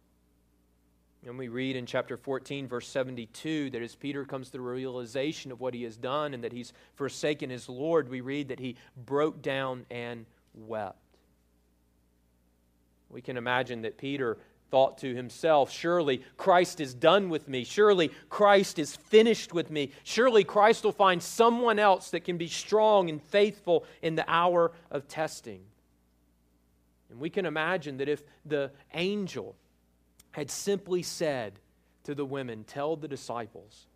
And 1.24 1.38
we 1.38 1.48
read 1.48 1.76
in 1.76 1.86
chapter 1.86 2.16
14, 2.16 2.66
verse 2.66 2.88
72, 2.88 3.70
that 3.70 3.82
as 3.82 3.94
Peter 3.94 4.24
comes 4.24 4.46
to 4.46 4.52
the 4.52 4.60
realization 4.60 5.52
of 5.52 5.60
what 5.60 5.72
he 5.72 5.84
has 5.84 5.96
done 5.96 6.34
and 6.34 6.42
that 6.42 6.52
he's 6.52 6.72
forsaken 6.94 7.48
his 7.48 7.68
Lord, 7.68 8.08
we 8.08 8.20
read 8.20 8.48
that 8.48 8.58
he 8.58 8.76
broke 8.96 9.40
down 9.40 9.86
and 9.88 10.26
wept. 10.54 10.98
We 13.08 13.20
can 13.20 13.36
imagine 13.36 13.82
that 13.82 13.98
Peter 13.98 14.38
thought 14.72 14.96
to 14.96 15.14
himself, 15.14 15.70
Surely 15.70 16.22
Christ 16.38 16.80
is 16.80 16.94
done 16.94 17.28
with 17.28 17.46
me. 17.46 17.62
Surely 17.62 18.10
Christ 18.30 18.78
is 18.78 18.96
finished 18.96 19.52
with 19.52 19.70
me. 19.70 19.92
Surely 20.02 20.44
Christ 20.44 20.82
will 20.82 20.92
find 20.92 21.22
someone 21.22 21.78
else 21.78 22.10
that 22.10 22.24
can 22.24 22.38
be 22.38 22.48
strong 22.48 23.10
and 23.10 23.22
faithful 23.22 23.84
in 24.00 24.14
the 24.14 24.24
hour 24.26 24.72
of 24.90 25.06
testing. 25.06 25.60
And 27.10 27.20
we 27.20 27.28
can 27.28 27.44
imagine 27.44 27.98
that 27.98 28.08
if 28.08 28.22
the 28.46 28.70
angel 28.94 29.56
had 30.30 30.50
simply 30.50 31.02
said 31.02 31.52
to 32.04 32.14
the 32.14 32.24
women, 32.24 32.64
Tell 32.64 32.96
the 32.96 33.08
disciples, 33.08 33.88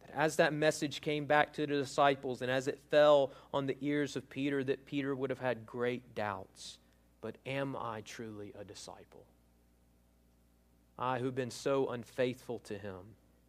that 0.00 0.10
as 0.12 0.34
that 0.36 0.52
message 0.52 1.02
came 1.02 1.26
back 1.26 1.52
to 1.52 1.60
the 1.60 1.68
disciples 1.68 2.42
and 2.42 2.50
as 2.50 2.66
it 2.66 2.80
fell 2.90 3.30
on 3.54 3.66
the 3.66 3.76
ears 3.80 4.16
of 4.16 4.28
Peter, 4.28 4.64
that 4.64 4.86
Peter 4.86 5.14
would 5.14 5.30
have 5.30 5.38
had 5.38 5.66
great 5.66 6.16
doubts. 6.16 6.78
But 7.20 7.36
am 7.46 7.76
I 7.76 8.00
truly 8.00 8.52
a 8.58 8.64
disciple? 8.64 9.24
I, 10.98 11.18
who've 11.18 11.34
been 11.34 11.50
so 11.50 11.88
unfaithful 11.88 12.60
to 12.60 12.78
him, 12.78 12.96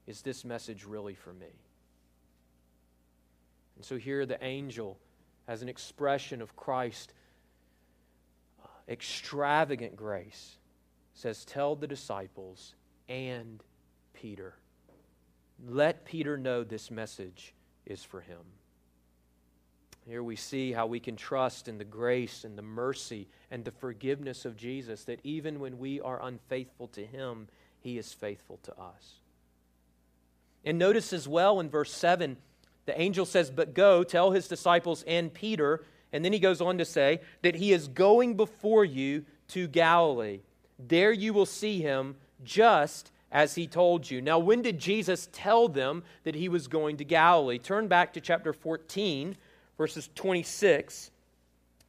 is 0.06 0.22
this 0.22 0.44
message 0.44 0.86
really 0.86 1.16
for 1.16 1.34
me? 1.34 1.48
And 3.76 3.86
so 3.86 3.98
here 3.98 4.26
the 4.26 4.44
angel, 4.44 4.98
as 5.48 5.62
an 5.62 5.70
expression 5.70 6.42
of 6.42 6.56
Christ's 6.56 7.14
uh, 8.64 8.68
extravagant 8.90 9.96
grace, 9.96 10.58
says, 11.14 11.46
Tell 11.46 11.76
the 11.76 11.88
disciples 11.88 12.76
and 13.08 13.64
Peter. 14.14 14.56
Let 15.66 16.06
Peter 16.06 16.38
know 16.38 16.64
this 16.64 16.92
message 16.92 17.54
is 17.86 18.04
for 18.04 18.22
him. 18.22 18.40
Here 20.08 20.24
we 20.24 20.38
see 20.38 20.72
how 20.72 20.88
we 20.88 21.02
can 21.02 21.18
trust 21.18 21.68
in 21.68 21.78
the 21.78 21.84
grace 21.84 22.46
and 22.46 22.58
the 22.58 22.62
mercy 22.62 23.28
and 23.52 23.66
the 23.66 23.72
forgiveness 23.72 24.46
of 24.46 24.56
Jesus, 24.56 25.04
that 25.04 25.20
even 25.24 25.60
when 25.60 25.80
we 25.80 26.00
are 26.00 26.24
unfaithful 26.24 26.88
to 26.90 27.06
Him, 27.06 27.50
He 27.82 27.98
is 27.98 28.14
faithful 28.14 28.58
to 28.64 28.72
us. 28.80 29.16
And 30.64 30.80
notice 30.80 31.12
as 31.12 31.28
well 31.28 31.60
in 31.60 31.70
verse 31.70 31.92
7, 31.92 32.38
the 32.86 33.00
angel 33.00 33.26
says, 33.26 33.52
But 33.52 33.74
go, 33.74 34.06
tell 34.06 34.32
His 34.32 34.48
disciples 34.48 35.04
and 35.06 35.34
Peter. 35.34 35.84
And 36.14 36.24
then 36.24 36.32
he 36.32 36.40
goes 36.40 36.62
on 36.62 36.78
to 36.78 36.86
say 36.86 37.20
that 37.42 37.56
He 37.56 37.74
is 37.74 37.90
going 37.90 38.38
before 38.38 38.86
you 38.86 39.26
to 39.50 39.68
Galilee. 39.68 40.40
There 40.80 41.12
you 41.12 41.34
will 41.34 41.46
see 41.46 41.82
Him 41.82 42.16
just 42.46 43.12
as 43.30 43.56
he 43.56 43.68
told 43.68 44.10
you. 44.10 44.22
Now, 44.22 44.40
when 44.40 44.62
did 44.62 44.80
Jesus 44.80 45.28
tell 45.34 45.68
them 45.68 46.04
that 46.24 46.36
he 46.36 46.48
was 46.48 46.70
going 46.70 46.96
to 46.96 47.04
Galilee? 47.04 47.58
Turn 47.58 47.90
back 47.90 48.14
to 48.14 48.22
chapter 48.22 48.54
14 48.54 49.36
verses 49.78 50.10
26. 50.16 51.12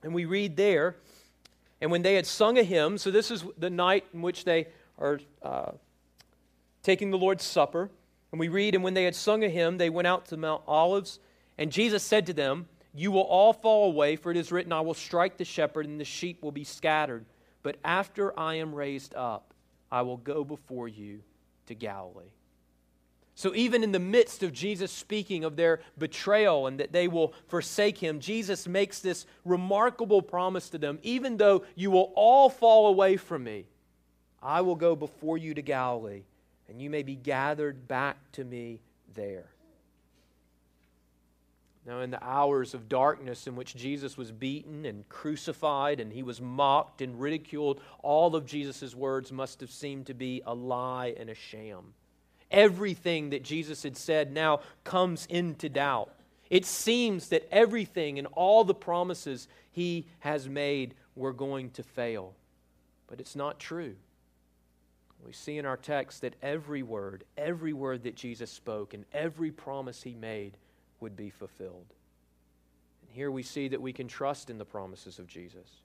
And 0.03 0.15
we 0.15 0.25
read 0.25 0.57
there, 0.57 0.97
and 1.81 1.91
when 1.91 2.03
they 2.03 2.15
had 2.15 2.27
sung 2.27 2.59
a 2.59 2.63
hymn, 2.63 2.99
so 2.99 3.11
this 3.11 3.31
is 3.31 3.45
the 3.57 3.71
night 3.71 4.05
in 4.13 4.23
which 4.23 4.45
they 4.45 4.69
are 4.99 5.21
uh, 5.43 5.73
taking 6.83 7.11
the 7.11 7.19
Lord's 7.19 7.45
Supper. 7.45 7.91
And 8.31 8.39
we 8.39 8.49
read, 8.49 8.75
and 8.75 8.85
when 8.85 8.95
they 8.95 9.05
had 9.05 9.15
sung 9.15 9.43
a 9.43 9.49
hymn, 9.49 9.79
they 9.79 9.91
went 9.91 10.07
out 10.07 10.27
to 10.27 10.37
Mount 10.37 10.63
Olives. 10.67 11.19
And 11.57 11.73
Jesus 11.73 12.03
said 12.03 12.27
to 12.27 12.33
them, 12.33 12.69
You 12.95 13.11
will 13.11 13.23
all 13.23 13.53
fall 13.53 13.91
away, 13.91 14.17
for 14.17 14.31
it 14.31 14.37
is 14.37 14.53
written, 14.53 14.73
I 14.73 14.81
will 14.81 14.95
strike 14.95 15.37
the 15.37 15.45
shepherd, 15.45 15.87
and 15.87 16.01
the 16.01 16.05
sheep 16.05 16.43
will 16.43 16.53
be 16.53 16.65
scattered. 16.65 17.25
But 17.63 17.77
after 17.85 18.39
I 18.39 18.55
am 18.57 18.75
raised 18.75 19.15
up, 19.15 19.55
I 19.91 20.03
will 20.03 20.19
go 20.19 20.45
before 20.45 20.89
you 20.89 21.23
to 21.67 21.75
Galilee. 21.75 22.33
So, 23.39 23.55
even 23.55 23.85
in 23.85 23.93
the 23.93 24.01
midst 24.01 24.43
of 24.43 24.53
Jesus 24.53 24.91
speaking 24.91 25.45
of 25.45 25.55
their 25.55 25.79
betrayal 25.97 26.67
and 26.67 26.81
that 26.81 26.91
they 26.91 27.07
will 27.07 27.35
forsake 27.47 27.97
him, 27.97 28.19
Jesus 28.19 28.67
makes 28.67 28.99
this 28.99 29.27
remarkable 29.45 30.23
promise 30.23 30.69
to 30.71 30.79
them 30.79 30.99
even 31.05 31.37
though 31.37 31.65
you 31.77 31.93
will 31.93 32.13
all 32.17 32.51
fall 32.51 32.89
away 32.89 33.17
from 33.17 33.45
me, 33.45 33.67
I 34.43 34.63
will 34.63 34.75
go 34.75 34.97
before 34.97 35.39
you 35.39 35.55
to 35.55 35.63
Galilee, 35.63 36.25
and 36.69 36.83
you 36.83 36.91
may 36.91 37.05
be 37.05 37.15
gathered 37.15 37.87
back 37.87 38.17
to 38.33 38.43
me 38.43 38.81
there. 39.15 39.47
Now, 41.87 42.01
in 42.01 42.11
the 42.11 42.25
hours 42.25 42.75
of 42.75 42.89
darkness 42.89 43.47
in 43.47 43.55
which 43.55 43.77
Jesus 43.77 44.17
was 44.17 44.33
beaten 44.33 44.85
and 44.85 45.09
crucified 45.09 46.01
and 46.01 46.13
he 46.13 46.25
was 46.25 46.41
mocked 46.41 47.03
and 47.03 47.21
ridiculed, 47.21 47.83
all 48.03 48.35
of 48.35 48.47
Jesus' 48.47 48.97
words 48.97 49.31
must 49.31 49.61
have 49.61 49.71
seemed 49.71 50.07
to 50.07 50.15
be 50.15 50.43
a 50.45 50.53
lie 50.53 51.15
and 51.17 51.31
a 51.31 51.37
sham. 51.37 51.95
Everything 52.51 53.31
that 53.31 53.43
Jesus 53.43 53.83
had 53.83 53.97
said 53.97 54.33
now 54.33 54.61
comes 54.85 55.27
into 55.27 55.69
doubt. 55.69 56.13
It 56.51 56.65
seems 56.65 57.29
that 57.29 57.47
everything 57.53 58.19
and 58.19 58.27
all 58.33 58.65
the 58.65 58.75
promises 58.75 59.49
he 59.71 60.07
has 60.21 60.49
made 60.49 60.95
were 61.15 61.33
going 61.33 61.71
to 61.73 61.83
fail. 61.83 62.35
But 63.07 63.21
it's 63.21 63.37
not 63.37 63.59
true. 63.59 63.97
We 65.25 65.33
see 65.33 65.59
in 65.59 65.67
our 65.67 65.77
text 65.77 66.23
that 66.23 66.37
every 66.43 66.83
word, 66.83 67.25
every 67.37 67.73
word 67.73 68.05
that 68.05 68.15
Jesus 68.15 68.51
spoke, 68.51 68.95
and 68.95 69.05
every 69.13 69.51
promise 69.51 70.03
he 70.03 70.15
made 70.15 70.57
would 71.01 71.17
be 71.17 71.29
fulfilled. 71.29 71.87
And 73.03 73.11
here 73.11 73.31
we 73.31 73.43
see 73.43 73.69
that 73.69 73.83
we 73.83 73.93
can 73.93 74.09
trust 74.09 74.49
in 74.49 74.59
the 74.59 74.65
promises 74.65 75.19
of 75.19 75.27
Jesus. 75.27 75.83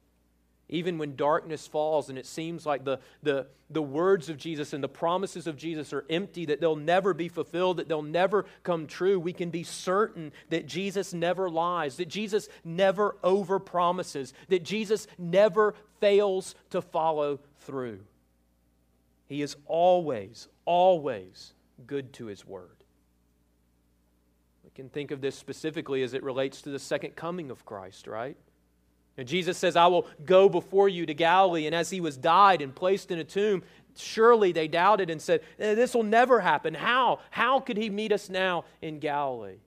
Even 0.69 0.97
when 0.97 1.15
darkness 1.15 1.67
falls 1.67 2.10
and 2.10 2.17
it 2.17 2.26
seems 2.26 2.65
like 2.65 2.84
the, 2.84 2.99
the, 3.21 3.47
the 3.69 3.82
words 3.82 4.30
of 4.30 4.38
Jesus 4.38 4.73
and 4.73 4.84
the 4.84 4.88
promises 4.88 5.45
of 5.45 5.58
Jesus 5.58 5.91
are 5.93 6.06
empty, 6.10 6.45
that 6.45 6.62
they'll 6.62 6.76
never 6.76 7.13
be 7.13 7.28
fulfilled, 7.28 7.78
that 7.78 7.88
they'll 7.88 8.02
never 8.02 8.45
come 8.63 8.88
true, 8.88 9.19
we 9.19 9.34
can 9.34 9.49
be 9.49 9.63
certain 9.63 10.32
that 10.49 10.65
Jesus 10.65 11.13
never 11.13 11.49
lies, 11.49 11.97
that 11.97 12.08
Jesus 12.08 12.47
never 12.63 13.17
overpromises, 13.23 14.34
that 14.47 14.63
Jesus 14.63 15.06
never 15.17 15.76
fails 15.99 16.56
to 16.69 16.82
follow 16.82 17.39
through. 17.60 17.99
He 19.28 19.41
is 19.41 19.56
always, 19.65 20.47
always 20.65 21.54
good 21.86 22.13
to 22.13 22.28
his 22.28 22.45
word. 22.45 22.84
We 24.63 24.69
can 24.73 24.89
think 24.89 25.12
of 25.12 25.21
this 25.21 25.36
specifically 25.36 26.04
as 26.04 26.13
it 26.13 26.23
relates 26.23 26.62
to 26.62 26.69
the 26.69 26.80
second 26.80 27.15
coming 27.15 27.52
of 27.52 27.65
Christ, 27.65 28.08
right? 28.08 28.38
And 29.17 29.28
Jesus 29.28 29.58
says, 29.58 29.76
I 29.76 29.88
will 29.88 30.08
go 30.26 30.49
before 30.49 30.89
you 30.89 31.06
to 31.06 31.13
Galilee. 31.13 31.67
And 31.67 31.76
as 31.76 31.89
he 31.89 32.02
was 32.02 32.17
died 32.17 32.62
and 32.62 32.73
placed 32.73 33.12
in 33.12 33.19
a 33.19 33.23
tomb, 33.23 33.63
surely 33.95 34.52
they 34.52 34.67
doubted 34.67 35.10
and 35.10 35.21
said, 35.21 35.41
eh, 35.60 35.76
This 35.76 35.93
will 35.93 36.04
never 36.04 36.39
happen. 36.39 36.73
How? 36.73 37.19
How 37.30 37.60
could 37.60 37.78
he 37.78 37.89
meet 37.89 38.12
us 38.12 38.30
now 38.30 38.65
in 38.82 38.99
Galilee? 38.99 39.60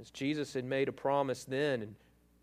As 0.00 0.10
Jesus 0.10 0.54
had 0.54 0.64
made 0.64 0.88
a 0.88 0.92
promise 0.92 1.44
then 1.44 1.82
and 1.82 1.94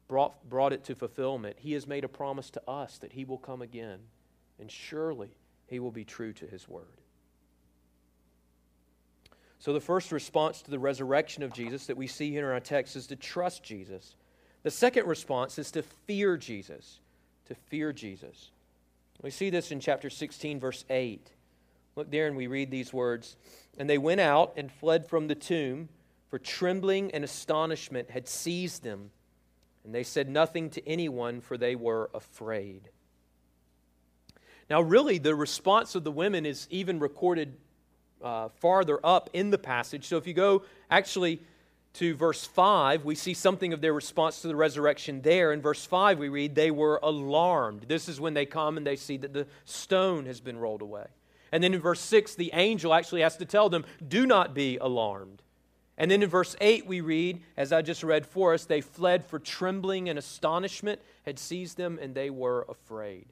brought, 0.07 0.49
brought 0.49 0.73
it 0.73 0.83
to 0.85 0.95
fulfillment, 0.95 1.57
he 1.59 1.73
has 1.73 1.87
made 1.87 2.03
a 2.03 2.09
promise 2.09 2.49
to 2.51 2.69
us 2.69 2.97
that 2.97 3.13
he 3.13 3.23
will 3.23 3.37
come 3.37 3.61
again. 3.61 3.99
And 4.59 4.69
surely 4.69 5.29
he 5.67 5.79
will 5.79 5.91
be 5.91 6.03
true 6.03 6.33
to 6.33 6.45
his 6.45 6.67
word. 6.67 7.01
So, 9.59 9.71
the 9.71 9.79
first 9.79 10.11
response 10.11 10.61
to 10.63 10.71
the 10.71 10.79
resurrection 10.79 11.41
of 11.41 11.53
Jesus 11.53 11.85
that 11.85 11.95
we 11.95 12.05
see 12.05 12.31
here 12.31 12.47
in 12.47 12.53
our 12.53 12.59
text 12.59 12.97
is 12.97 13.07
to 13.07 13.15
trust 13.15 13.63
Jesus. 13.63 14.15
The 14.63 14.71
second 14.71 15.07
response 15.07 15.59
is 15.59 15.71
to 15.71 15.83
fear 15.83 16.37
Jesus. 16.37 16.99
To 17.47 17.55
fear 17.55 17.93
Jesus. 17.93 18.49
We 19.21 19.29
see 19.29 19.49
this 19.49 19.71
in 19.71 19.79
chapter 19.79 20.09
16, 20.09 20.59
verse 20.59 20.85
8. 20.89 21.29
Look 21.95 22.09
there, 22.09 22.27
and 22.27 22.35
we 22.35 22.47
read 22.47 22.71
these 22.71 22.91
words 22.91 23.35
And 23.77 23.89
they 23.89 23.97
went 23.97 24.21
out 24.21 24.53
and 24.55 24.71
fled 24.71 25.07
from 25.07 25.27
the 25.27 25.35
tomb, 25.35 25.89
for 26.29 26.39
trembling 26.39 27.11
and 27.11 27.23
astonishment 27.23 28.09
had 28.09 28.27
seized 28.27 28.83
them. 28.83 29.11
And 29.83 29.93
they 29.93 30.03
said 30.03 30.29
nothing 30.29 30.69
to 30.71 30.87
anyone, 30.87 31.41
for 31.41 31.57
they 31.57 31.75
were 31.75 32.09
afraid. 32.13 32.89
Now, 34.69 34.81
really, 34.81 35.17
the 35.17 35.35
response 35.35 35.93
of 35.93 36.03
the 36.03 36.11
women 36.11 36.45
is 36.45 36.67
even 36.71 36.99
recorded 36.99 37.57
uh, 38.23 38.47
farther 38.59 38.99
up 39.03 39.29
in 39.33 39.49
the 39.49 39.57
passage. 39.57 40.05
So 40.05 40.17
if 40.17 40.25
you 40.25 40.33
go 40.33 40.63
actually 40.89 41.41
to 41.93 42.15
verse 42.15 42.45
5, 42.45 43.05
we 43.05 43.13
see 43.13 43.33
something 43.33 43.71
of 43.71 43.81
their 43.81 43.93
response 43.93 44.41
to 44.41 44.47
the 44.47 44.55
resurrection 44.55 45.21
there. 45.21 45.53
In 45.53 45.61
verse 45.61 45.85
5, 45.85 46.17
we 46.17 46.29
read, 46.29 46.55
They 46.55 46.71
were 46.71 46.99
alarmed. 47.03 47.85
This 47.87 48.09
is 48.09 48.19
when 48.19 48.33
they 48.33 48.45
come 48.45 48.77
and 48.77 48.85
they 48.85 48.95
see 48.95 49.17
that 49.17 49.33
the 49.33 49.47
stone 49.65 50.25
has 50.25 50.39
been 50.39 50.57
rolled 50.57 50.81
away. 50.81 51.05
And 51.51 51.63
then 51.63 51.73
in 51.73 51.79
verse 51.79 52.01
6, 52.01 52.33
the 52.33 52.49
angel 52.53 52.93
actually 52.93 53.21
has 53.21 53.37
to 53.37 53.45
tell 53.45 53.69
them, 53.69 53.85
Do 54.07 54.25
not 54.25 54.55
be 54.55 54.77
alarmed. 54.77 55.43
And 55.95 56.09
then 56.09 56.23
in 56.23 56.29
verse 56.29 56.55
8, 56.59 56.87
we 56.87 57.01
read, 57.01 57.41
as 57.55 57.71
I 57.71 57.83
just 57.83 58.03
read 58.03 58.25
for 58.25 58.55
us, 58.55 58.65
they 58.65 58.81
fled 58.81 59.23
for 59.23 59.37
trembling 59.37 60.09
and 60.09 60.17
astonishment 60.17 60.99
had 61.23 61.37
seized 61.37 61.77
them, 61.77 61.99
and 62.01 62.15
they 62.15 62.31
were 62.31 62.65
afraid. 62.67 63.27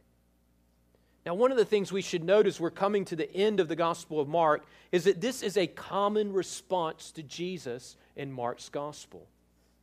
Now, 1.26 1.36
one 1.36 1.52
of 1.52 1.58
the 1.58 1.66
things 1.66 1.92
we 1.92 2.02
should 2.02 2.24
note 2.24 2.48
as 2.48 2.60
we're 2.60 2.72
coming 2.72 3.06
to 3.06 3.16
the 3.16 3.32
end 3.32 3.60
of 3.60 3.68
the 3.68 3.76
Gospel 3.76 4.20
of 4.20 4.28
Mark 4.28 4.66
is 4.92 5.04
that 5.04 5.22
this 5.22 5.44
is 5.44 5.56
a 5.56 5.68
common 5.68 6.34
response 6.34 7.12
to 7.12 7.22
Jesus 7.22 7.96
in 8.16 8.32
Mark's 8.32 8.70
Gospel 8.70 9.28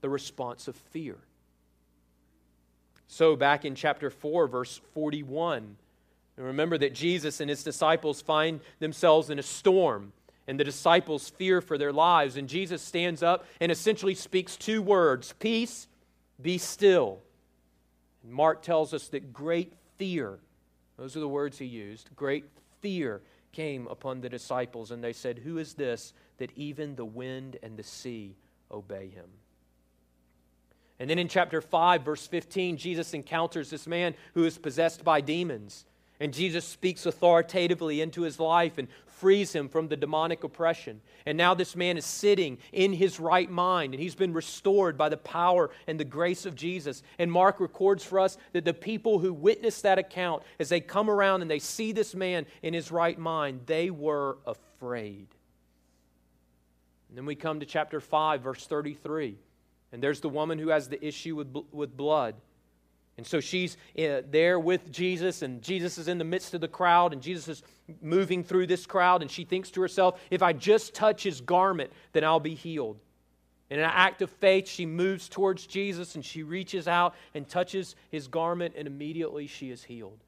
the 0.00 0.08
response 0.08 0.68
of 0.68 0.76
fear. 0.76 1.16
So, 3.08 3.36
back 3.36 3.64
in 3.64 3.74
chapter 3.74 4.10
4, 4.10 4.46
verse 4.48 4.80
41, 4.94 5.76
remember 6.36 6.78
that 6.78 6.94
Jesus 6.94 7.40
and 7.40 7.48
his 7.48 7.64
disciples 7.64 8.20
find 8.20 8.60
themselves 8.78 9.30
in 9.30 9.38
a 9.38 9.42
storm, 9.42 10.12
and 10.46 10.58
the 10.58 10.64
disciples 10.64 11.30
fear 11.30 11.60
for 11.60 11.78
their 11.78 11.92
lives. 11.92 12.36
And 12.36 12.48
Jesus 12.48 12.82
stands 12.82 13.22
up 13.22 13.46
and 13.60 13.72
essentially 13.72 14.14
speaks 14.14 14.56
two 14.56 14.82
words 14.82 15.34
Peace, 15.38 15.88
be 16.40 16.58
still. 16.58 17.20
And 18.22 18.32
Mark 18.32 18.62
tells 18.62 18.92
us 18.94 19.08
that 19.08 19.32
great 19.32 19.72
fear 19.96 20.38
those 20.98 21.16
are 21.16 21.20
the 21.20 21.28
words 21.28 21.58
he 21.58 21.64
used. 21.64 22.14
Great 22.16 22.44
fear 22.80 23.22
came 23.52 23.86
upon 23.86 24.20
the 24.20 24.28
disciples, 24.28 24.90
and 24.90 25.02
they 25.02 25.12
said, 25.12 25.38
Who 25.38 25.58
is 25.58 25.74
this 25.74 26.12
that 26.38 26.52
even 26.56 26.96
the 26.96 27.04
wind 27.04 27.56
and 27.62 27.76
the 27.76 27.82
sea 27.82 28.36
obey 28.70 29.08
him? 29.08 29.30
And 30.98 31.08
then 31.08 31.18
in 31.18 31.28
chapter 31.28 31.60
5, 31.60 32.02
verse 32.02 32.26
15, 32.26 32.76
Jesus 32.76 33.14
encounters 33.14 33.70
this 33.70 33.86
man 33.86 34.14
who 34.34 34.44
is 34.44 34.58
possessed 34.58 35.04
by 35.04 35.20
demons. 35.20 35.84
And 36.20 36.34
Jesus 36.34 36.64
speaks 36.64 37.06
authoritatively 37.06 38.00
into 38.00 38.22
his 38.22 38.40
life 38.40 38.78
and 38.78 38.88
frees 39.06 39.52
him 39.52 39.68
from 39.68 39.88
the 39.88 39.96
demonic 39.96 40.44
oppression. 40.44 41.00
And 41.26 41.36
now 41.36 41.54
this 41.54 41.76
man 41.76 41.96
is 41.96 42.04
sitting 42.04 42.58
in 42.72 42.92
his 42.92 43.20
right 43.20 43.50
mind, 43.50 43.94
and 43.94 44.02
he's 44.02 44.14
been 44.14 44.32
restored 44.32 44.96
by 44.96 45.08
the 45.08 45.16
power 45.16 45.70
and 45.86 45.98
the 45.98 46.04
grace 46.04 46.46
of 46.46 46.54
Jesus. 46.54 47.02
And 47.18 47.30
Mark 47.30 47.60
records 47.60 48.04
for 48.04 48.20
us 48.20 48.36
that 48.52 48.64
the 48.64 48.74
people 48.74 49.18
who 49.18 49.32
witnessed 49.32 49.82
that 49.82 49.98
account, 49.98 50.42
as 50.58 50.68
they 50.68 50.80
come 50.80 51.10
around 51.10 51.42
and 51.42 51.50
they 51.50 51.58
see 51.58 51.92
this 51.92 52.14
man 52.14 52.46
in 52.62 52.74
his 52.74 52.90
right 52.90 53.18
mind, 53.18 53.62
they 53.66 53.90
were 53.90 54.38
afraid. 54.46 55.28
And 57.08 57.16
then 57.16 57.26
we 57.26 57.34
come 57.34 57.60
to 57.60 57.66
chapter 57.66 58.00
5, 58.00 58.42
verse 58.42 58.66
33. 58.66 59.36
And 59.92 60.02
there's 60.02 60.20
the 60.20 60.28
woman 60.28 60.58
who 60.58 60.68
has 60.68 60.88
the 60.88 61.04
issue 61.04 61.36
with, 61.36 61.56
with 61.72 61.96
blood. 61.96 62.34
And 63.18 63.26
so 63.26 63.40
she's 63.40 63.76
uh, 63.98 64.22
there 64.30 64.60
with 64.60 64.92
Jesus, 64.92 65.42
and 65.42 65.60
Jesus 65.60 65.98
is 65.98 66.06
in 66.06 66.18
the 66.18 66.24
midst 66.24 66.54
of 66.54 66.60
the 66.60 66.68
crowd, 66.68 67.12
and 67.12 67.20
Jesus 67.20 67.48
is 67.48 67.62
moving 68.00 68.44
through 68.44 68.68
this 68.68 68.86
crowd, 68.86 69.22
and 69.22 69.30
she 69.30 69.44
thinks 69.44 69.72
to 69.72 69.80
herself, 69.80 70.20
if 70.30 70.40
I 70.40 70.52
just 70.52 70.94
touch 70.94 71.24
his 71.24 71.40
garment, 71.40 71.92
then 72.12 72.22
I'll 72.22 72.38
be 72.38 72.54
healed. 72.54 73.00
In 73.70 73.80
an 73.80 73.90
act 73.92 74.22
of 74.22 74.30
faith, 74.30 74.68
she 74.68 74.86
moves 74.86 75.28
towards 75.28 75.66
Jesus 75.66 76.14
and 76.14 76.24
she 76.24 76.42
reaches 76.42 76.88
out 76.88 77.14
and 77.34 77.46
touches 77.46 77.96
his 78.10 78.28
garment, 78.28 78.74
and 78.78 78.86
immediately 78.86 79.48
she 79.48 79.70
is 79.70 79.82
healed. 79.82 80.22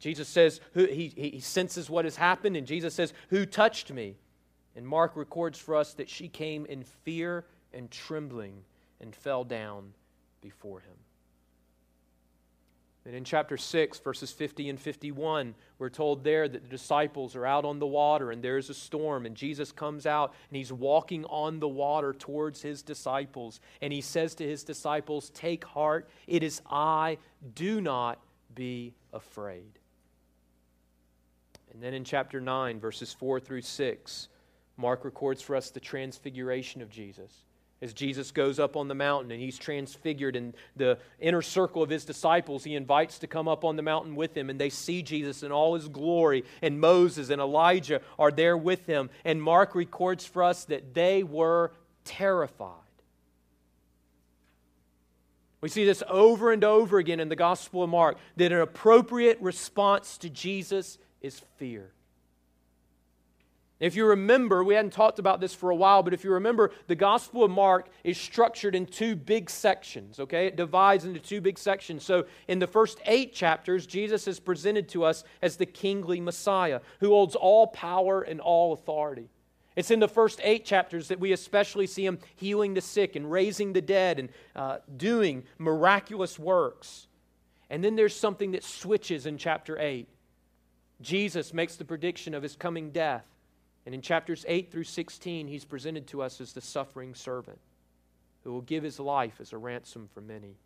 Jesus 0.00 0.28
says, 0.28 0.60
he, 0.74 1.12
he 1.16 1.40
senses 1.40 1.88
what 1.88 2.04
has 2.04 2.16
happened, 2.16 2.56
and 2.56 2.66
Jesus 2.66 2.94
says, 2.94 3.14
Who 3.30 3.46
touched 3.46 3.92
me? 3.92 4.16
And 4.74 4.86
Mark 4.86 5.14
records 5.14 5.58
for 5.58 5.76
us 5.76 5.94
that 5.94 6.10
she 6.10 6.28
came 6.28 6.66
in 6.66 6.82
fear 6.82 7.44
and 7.72 7.88
trembling 7.92 8.64
and 9.00 9.14
fell 9.14 9.44
down 9.44 9.94
before 10.42 10.80
him. 10.80 10.96
And 13.06 13.14
in 13.14 13.22
chapter 13.24 13.58
6, 13.58 13.98
verses 13.98 14.32
50 14.32 14.70
and 14.70 14.80
51, 14.80 15.54
we're 15.78 15.90
told 15.90 16.24
there 16.24 16.48
that 16.48 16.62
the 16.62 16.68
disciples 16.68 17.36
are 17.36 17.44
out 17.44 17.66
on 17.66 17.78
the 17.78 17.86
water 17.86 18.30
and 18.30 18.42
there's 18.42 18.70
a 18.70 18.74
storm, 18.74 19.26
and 19.26 19.34
Jesus 19.34 19.72
comes 19.72 20.06
out 20.06 20.32
and 20.48 20.56
he's 20.56 20.72
walking 20.72 21.26
on 21.26 21.60
the 21.60 21.68
water 21.68 22.14
towards 22.14 22.62
his 22.62 22.80
disciples. 22.80 23.60
And 23.82 23.92
he 23.92 24.00
says 24.00 24.34
to 24.36 24.48
his 24.48 24.64
disciples, 24.64 25.28
Take 25.30 25.64
heart, 25.64 26.08
it 26.26 26.42
is 26.42 26.62
I, 26.70 27.18
do 27.54 27.82
not 27.82 28.20
be 28.54 28.94
afraid. 29.12 29.78
And 31.74 31.82
then 31.82 31.92
in 31.92 32.04
chapter 32.04 32.40
9, 32.40 32.80
verses 32.80 33.12
4 33.12 33.38
through 33.38 33.62
6, 33.62 34.28
Mark 34.78 35.04
records 35.04 35.42
for 35.42 35.56
us 35.56 35.70
the 35.70 35.80
transfiguration 35.80 36.80
of 36.80 36.88
Jesus 36.88 37.44
as 37.82 37.92
Jesus 37.92 38.30
goes 38.30 38.58
up 38.58 38.76
on 38.76 38.88
the 38.88 38.94
mountain 38.94 39.30
and 39.30 39.40
he's 39.40 39.58
transfigured 39.58 40.36
in 40.36 40.54
the 40.76 40.98
inner 41.20 41.42
circle 41.42 41.82
of 41.82 41.90
his 41.90 42.04
disciples, 42.04 42.64
he 42.64 42.74
invites 42.74 43.18
to 43.18 43.26
come 43.26 43.48
up 43.48 43.64
on 43.64 43.76
the 43.76 43.82
mountain 43.82 44.16
with 44.16 44.36
him 44.36 44.48
and 44.48 44.60
they 44.60 44.70
see 44.70 45.02
Jesus 45.02 45.42
in 45.42 45.52
all 45.52 45.74
his 45.74 45.88
glory 45.88 46.44
and 46.62 46.80
Moses 46.80 47.30
and 47.30 47.40
Elijah 47.40 48.00
are 48.18 48.30
there 48.30 48.56
with 48.56 48.86
him 48.86 49.10
and 49.24 49.42
Mark 49.42 49.74
records 49.74 50.24
for 50.24 50.42
us 50.42 50.64
that 50.66 50.94
they 50.94 51.22
were 51.22 51.72
terrified. 52.04 52.70
We 55.60 55.70
see 55.70 55.84
this 55.86 56.02
over 56.08 56.52
and 56.52 56.62
over 56.62 56.98
again 56.98 57.20
in 57.20 57.30
the 57.30 57.36
Gospel 57.36 57.82
of 57.82 57.90
Mark 57.90 58.18
that 58.36 58.52
an 58.52 58.60
appropriate 58.60 59.40
response 59.40 60.18
to 60.18 60.28
Jesus 60.28 60.98
is 61.22 61.40
fear. 61.56 61.90
If 63.84 63.96
you 63.96 64.06
remember, 64.06 64.64
we 64.64 64.72
hadn't 64.72 64.94
talked 64.94 65.18
about 65.18 65.42
this 65.42 65.52
for 65.52 65.68
a 65.68 65.74
while, 65.74 66.02
but 66.02 66.14
if 66.14 66.24
you 66.24 66.32
remember, 66.32 66.70
the 66.86 66.94
Gospel 66.94 67.44
of 67.44 67.50
Mark 67.50 67.90
is 68.02 68.16
structured 68.16 68.74
in 68.74 68.86
two 68.86 69.14
big 69.14 69.50
sections, 69.50 70.18
okay? 70.18 70.46
It 70.46 70.56
divides 70.56 71.04
into 71.04 71.20
two 71.20 71.42
big 71.42 71.58
sections. 71.58 72.02
So 72.02 72.24
in 72.48 72.60
the 72.60 72.66
first 72.66 72.98
eight 73.04 73.34
chapters, 73.34 73.84
Jesus 73.84 74.26
is 74.26 74.40
presented 74.40 74.88
to 74.88 75.04
us 75.04 75.22
as 75.42 75.58
the 75.58 75.66
kingly 75.66 76.18
Messiah 76.18 76.80
who 77.00 77.10
holds 77.10 77.36
all 77.36 77.66
power 77.66 78.22
and 78.22 78.40
all 78.40 78.72
authority. 78.72 79.28
It's 79.76 79.90
in 79.90 80.00
the 80.00 80.08
first 80.08 80.40
eight 80.42 80.64
chapters 80.64 81.08
that 81.08 81.20
we 81.20 81.32
especially 81.32 81.86
see 81.86 82.06
him 82.06 82.20
healing 82.36 82.72
the 82.72 82.80
sick 82.80 83.16
and 83.16 83.30
raising 83.30 83.74
the 83.74 83.82
dead 83.82 84.18
and 84.18 84.30
uh, 84.56 84.78
doing 84.96 85.44
miraculous 85.58 86.38
works. 86.38 87.06
And 87.68 87.84
then 87.84 87.96
there's 87.96 88.16
something 88.16 88.52
that 88.52 88.64
switches 88.64 89.26
in 89.26 89.36
chapter 89.36 89.78
8. 89.78 90.08
Jesus 91.02 91.52
makes 91.52 91.76
the 91.76 91.84
prediction 91.84 92.32
of 92.32 92.42
his 92.42 92.56
coming 92.56 92.90
death. 92.90 93.26
And 93.86 93.94
in 93.94 94.00
chapters 94.00 94.44
8 94.48 94.72
through 94.72 94.84
16, 94.84 95.46
he's 95.46 95.64
presented 95.64 96.06
to 96.08 96.22
us 96.22 96.40
as 96.40 96.52
the 96.52 96.60
suffering 96.60 97.14
servant 97.14 97.58
who 98.42 98.52
will 98.52 98.62
give 98.62 98.82
his 98.82 99.00
life 99.00 99.40
as 99.40 99.52
a 99.52 99.58
ransom 99.58 100.08
for 100.12 100.20
many. 100.20 100.56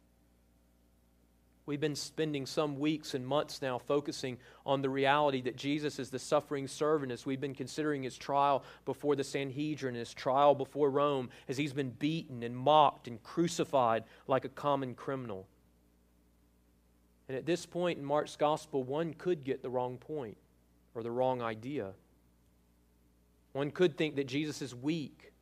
We've 1.66 1.78
been 1.78 1.96
spending 1.96 2.46
some 2.46 2.78
weeks 2.78 3.12
and 3.12 3.26
months 3.26 3.61
now 3.61 3.76
focusing 3.78 4.38
on 4.64 4.81
the 4.81 4.88
reality 4.88 5.42
that 5.42 5.57
Jesus 5.57 5.98
is 5.98 6.09
the 6.09 6.18
suffering 6.18 6.66
servant 6.66 7.12
as 7.12 7.26
we've 7.26 7.42
been 7.42 7.54
considering 7.54 8.02
his 8.02 8.16
trial 8.16 8.64
before 8.87 9.14
the 9.14 9.22
Sanhedrin, 9.22 9.94
his 9.94 10.14
trial 10.14 10.54
before 10.54 10.90
Rome, 10.90 11.28
as 11.46 11.59
he's 11.59 11.74
been 11.74 11.90
beaten 11.90 12.42
and 12.42 12.57
mocked 12.57 13.07
and 13.07 13.22
crucified 13.22 14.04
like 14.26 14.46
a 14.46 14.48
common 14.48 14.94
criminal. 14.94 15.46
And 17.28 17.37
at 17.37 17.44
this 17.44 17.66
point 17.66 17.98
in 17.98 18.04
Mark's 18.04 18.37
gospel, 18.37 18.83
one 18.83 19.12
could 19.12 19.44
get 19.44 19.61
the 19.61 19.68
wrong 19.68 19.98
point 19.98 20.38
or 20.94 21.02
the 21.02 21.11
wrong 21.11 21.42
idea. 21.42 21.92
One 23.52 23.70
could 23.70 23.96
think 23.96 24.16
that 24.16 24.26
Jesus 24.26 24.62
is 24.62 24.74
weak 24.74 25.32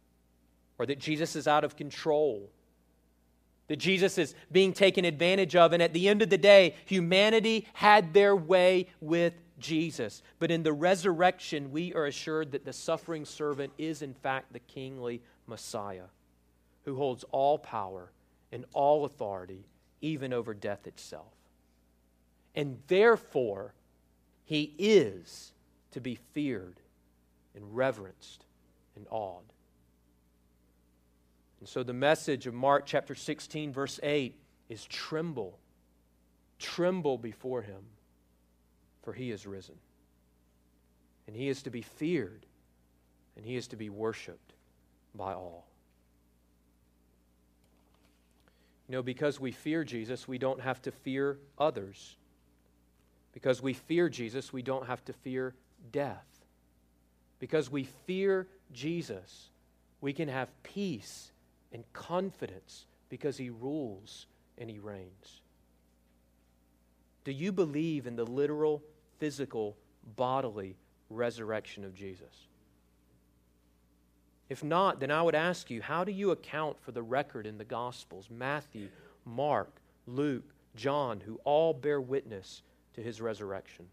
or 0.79 0.87
that 0.87 0.99
Jesus 0.99 1.37
is 1.37 1.49
out 1.49 1.65
of 1.65 1.77
control, 1.77 2.51
that 3.69 3.77
Jesus 3.77 4.19
is 4.19 4.35
being 4.53 4.73
taken 4.73 5.05
advantage 5.05 5.57
of. 5.57 5.73
And 5.73 5.83
at 5.83 5.93
the 5.93 6.09
end 6.09 6.23
of 6.23 6.31
the 6.31 6.39
day, 6.39 6.75
humanity 6.85 7.67
had 7.73 8.15
their 8.15 8.37
way 8.37 8.89
with 9.01 9.35
Jesus. 9.59 10.23
But 10.39 10.51
in 10.51 10.63
the 10.63 10.73
resurrection, 10.73 11.73
we 11.73 11.95
are 11.95 12.07
assured 12.07 12.53
that 12.53 12.65
the 12.65 12.73
suffering 12.73 13.25
servant 13.25 13.73
is, 13.79 14.03
in 14.03 14.15
fact, 14.15 14.53
the 14.53 14.61
kingly 14.61 15.23
Messiah 15.47 16.09
who 16.85 16.97
holds 16.97 17.25
all 17.33 17.59
power 17.59 18.11
and 18.53 18.65
all 18.73 19.05
authority, 19.05 19.67
even 20.01 20.33
over 20.33 20.55
death 20.55 20.87
itself. 20.87 21.33
And 22.55 22.79
therefore, 22.87 23.75
he 24.45 24.73
is 24.79 25.53
to 25.91 26.01
be 26.01 26.15
feared 26.33 26.77
and 27.57 27.77
reverenced 27.77 28.45
and 28.95 29.07
awed. 29.11 29.43
And 31.59 31.69
so 31.69 31.83
the 31.83 31.93
message 31.93 32.47
of 32.47 32.55
Mark 32.55 32.85
chapter 32.87 33.15
16, 33.15 33.73
verse 33.73 33.99
8 34.03 34.39
is 34.69 34.85
tremble. 34.85 35.59
Tremble 36.59 37.19
before 37.19 37.63
him, 37.63 37.83
for 39.03 39.13
he 39.13 39.31
is 39.31 39.47
risen. 39.47 39.75
And 41.27 41.35
he 41.35 41.49
is 41.49 41.63
to 41.63 41.71
be 41.71 41.83
feared, 41.83 42.47
and 43.37 43.45
he 43.45 43.57
is 43.57 43.67
to 43.69 43.77
be 43.77 43.91
worshiped 43.91 44.53
by 45.15 45.33
all. 45.33 45.67
You 48.89 48.93
know, 48.93 49.03
because 49.03 49.41
we 49.41 49.51
fear 49.51 49.83
Jesus, 49.83 50.29
we 50.29 50.39
don't 50.39 50.61
have 50.61 50.81
to 50.83 50.93
fear 50.93 51.39
others. 51.59 52.17
Because 53.33 53.61
we 53.61 53.73
fear 53.73 54.09
Jesus, 54.09 54.53
we 54.53 54.63
don't 54.63 54.87
have 54.87 55.05
to 55.07 55.13
fear 55.13 55.55
death. 55.91 56.25
Because 57.39 57.71
we 57.71 57.85
fear 58.07 58.47
Jesus, 58.73 59.51
we 60.01 60.13
can 60.13 60.29
have 60.29 60.49
peace 60.63 61.33
and 61.73 61.85
confidence 61.93 62.87
because 63.09 63.37
he 63.37 63.51
rules 63.51 64.27
and 64.59 64.71
he 64.71 64.79
reigns. 64.79 65.41
Do 67.25 67.33
you 67.33 67.53
believe 67.53 68.07
in 68.07 68.17
the 68.17 68.25
literal, 68.25 68.83
physical, 69.19 69.77
bodily 70.17 70.77
resurrection 71.11 71.85
of 71.85 71.95
Jesus? 71.95 72.47
If 74.49 74.63
not, 74.63 75.01
then 75.01 75.11
I 75.11 75.23
would 75.23 75.35
ask 75.35 75.71
you, 75.71 75.83
how 75.83 76.05
do 76.05 76.13
you 76.13 76.31
account 76.31 76.81
for 76.81 76.93
the 76.93 77.03
record 77.03 77.47
in 77.47 77.59
the 77.59 77.65
Gospels, 77.65 78.29
Matthew, 78.31 78.89
Mark, 79.25 79.81
Luke, 80.07 80.55
John, 80.77 81.21
who 81.21 81.41
all 81.45 81.75
bear 81.75 82.01
witness 82.01 82.63
to 82.95 83.03
his 83.03 83.21
resurrection? 83.21 83.87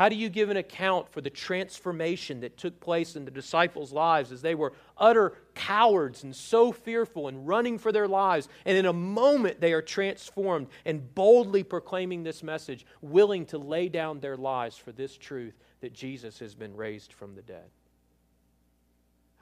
How 0.00 0.08
do 0.08 0.16
you 0.16 0.30
give 0.30 0.48
an 0.48 0.56
account 0.56 1.10
for 1.10 1.20
the 1.20 1.28
transformation 1.28 2.40
that 2.40 2.56
took 2.56 2.80
place 2.80 3.16
in 3.16 3.26
the 3.26 3.30
disciples' 3.30 3.92
lives 3.92 4.32
as 4.32 4.40
they 4.40 4.54
were 4.54 4.72
utter 4.96 5.34
cowards 5.54 6.24
and 6.24 6.34
so 6.34 6.72
fearful 6.72 7.28
and 7.28 7.46
running 7.46 7.76
for 7.76 7.92
their 7.92 8.08
lives? 8.08 8.48
And 8.64 8.78
in 8.78 8.86
a 8.86 8.94
moment, 8.94 9.60
they 9.60 9.74
are 9.74 9.82
transformed 9.82 10.68
and 10.86 11.14
boldly 11.14 11.64
proclaiming 11.64 12.22
this 12.22 12.42
message, 12.42 12.86
willing 13.02 13.44
to 13.44 13.58
lay 13.58 13.90
down 13.90 14.20
their 14.20 14.38
lives 14.38 14.78
for 14.78 14.90
this 14.90 15.18
truth 15.18 15.58
that 15.82 15.92
Jesus 15.92 16.38
has 16.38 16.54
been 16.54 16.74
raised 16.74 17.12
from 17.12 17.34
the 17.34 17.42
dead. 17.42 17.68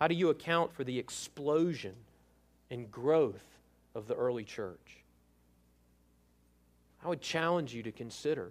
How 0.00 0.08
do 0.08 0.16
you 0.16 0.30
account 0.30 0.72
for 0.72 0.82
the 0.82 0.98
explosion 0.98 1.94
and 2.68 2.90
growth 2.90 3.46
of 3.94 4.08
the 4.08 4.16
early 4.16 4.42
church? 4.42 5.04
I 7.04 7.06
would 7.06 7.20
challenge 7.20 7.72
you 7.72 7.84
to 7.84 7.92
consider 7.92 8.50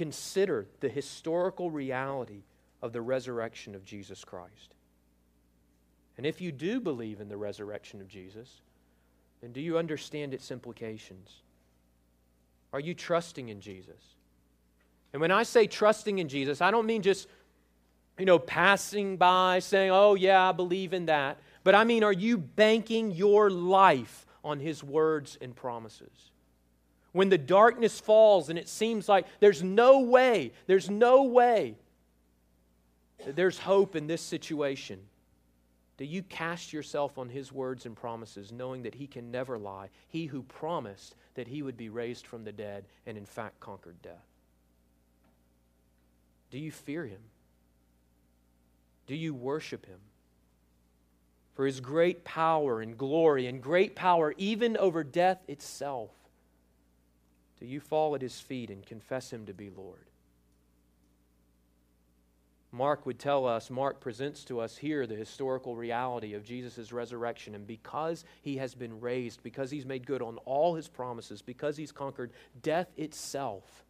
consider 0.00 0.66
the 0.80 0.88
historical 0.88 1.70
reality 1.70 2.40
of 2.80 2.90
the 2.94 3.02
resurrection 3.02 3.74
of 3.74 3.84
Jesus 3.84 4.24
Christ. 4.24 4.74
And 6.16 6.24
if 6.24 6.40
you 6.40 6.52
do 6.52 6.80
believe 6.80 7.20
in 7.20 7.28
the 7.28 7.36
resurrection 7.36 8.00
of 8.00 8.08
Jesus, 8.08 8.62
then 9.42 9.52
do 9.52 9.60
you 9.60 9.76
understand 9.76 10.32
its 10.32 10.50
implications? 10.50 11.42
Are 12.72 12.80
you 12.80 12.94
trusting 12.94 13.50
in 13.50 13.60
Jesus? 13.60 14.00
And 15.12 15.20
when 15.20 15.30
I 15.30 15.42
say 15.42 15.66
trusting 15.66 16.18
in 16.18 16.30
Jesus, 16.30 16.62
I 16.62 16.70
don't 16.70 16.86
mean 16.86 17.02
just 17.02 17.28
you 18.18 18.24
know, 18.24 18.38
passing 18.38 19.18
by 19.18 19.58
saying, 19.58 19.90
oh, 19.90 20.14
yeah, 20.14 20.48
I 20.48 20.52
believe 20.52 20.94
in 20.94 21.06
that. 21.06 21.36
But 21.62 21.74
I 21.74 21.84
mean, 21.84 22.04
are 22.04 22.12
you 22.12 22.38
banking 22.38 23.10
your 23.10 23.50
life 23.50 24.26
on 24.42 24.60
His 24.60 24.82
words 24.82 25.36
and 25.42 25.54
promises? 25.54 26.30
When 27.12 27.28
the 27.28 27.38
darkness 27.38 27.98
falls 27.98 28.50
and 28.50 28.58
it 28.58 28.68
seems 28.68 29.08
like 29.08 29.26
there's 29.40 29.62
no 29.62 30.00
way, 30.00 30.52
there's 30.66 30.88
no 30.88 31.24
way 31.24 31.76
that 33.24 33.36
there's 33.36 33.58
hope 33.58 33.96
in 33.96 34.06
this 34.06 34.22
situation, 34.22 35.00
do 35.96 36.04
you 36.04 36.22
cast 36.22 36.72
yourself 36.72 37.18
on 37.18 37.28
His 37.28 37.52
words 37.52 37.84
and 37.84 37.94
promises, 37.96 38.52
knowing 38.52 38.82
that 38.82 38.94
He 38.94 39.06
can 39.06 39.30
never 39.30 39.58
lie? 39.58 39.90
He 40.08 40.26
who 40.26 40.42
promised 40.44 41.14
that 41.34 41.48
He 41.48 41.62
would 41.62 41.76
be 41.76 41.88
raised 41.88 42.26
from 42.26 42.44
the 42.44 42.52
dead 42.52 42.84
and 43.06 43.18
in 43.18 43.26
fact 43.26 43.60
conquered 43.60 44.00
death. 44.02 44.26
Do 46.50 46.58
you 46.58 46.70
fear 46.70 47.04
Him? 47.04 47.20
Do 49.10 49.16
you 49.16 49.34
worship 49.34 49.86
him? 49.86 49.98
For 51.54 51.66
his 51.66 51.80
great 51.80 52.22
power 52.22 52.80
and 52.80 52.96
glory 52.96 53.48
and 53.48 53.60
great 53.60 53.96
power 53.96 54.36
even 54.38 54.76
over 54.76 55.02
death 55.02 55.42
itself. 55.48 56.12
Do 57.60 57.66
you 57.66 57.78
fall 57.78 58.14
at 58.14 58.22
his 58.22 58.40
feet 58.40 58.70
and 58.70 58.84
confess 58.84 59.32
him 59.32 59.46
to 59.46 59.52
be 59.52 59.70
Lord? 59.70 60.06
Mark 62.72 63.04
would 63.04 63.18
tell 63.18 63.46
us, 63.46 63.68
Mark 63.68 64.00
presents 64.00 64.44
to 64.44 64.60
us 64.60 64.76
here 64.76 65.06
the 65.06 65.16
historical 65.16 65.74
reality 65.74 66.34
of 66.34 66.44
Jesus' 66.44 66.92
resurrection. 66.92 67.54
And 67.54 67.66
because 67.66 68.24
he 68.42 68.56
has 68.58 68.74
been 68.74 69.00
raised, 69.00 69.42
because 69.42 69.70
he's 69.70 69.84
made 69.84 70.06
good 70.06 70.22
on 70.22 70.38
all 70.44 70.76
his 70.76 70.88
promises, 70.88 71.42
because 71.42 71.76
he's 71.76 71.90
conquered 71.90 72.30
death 72.62 72.88
itself, 72.96 73.84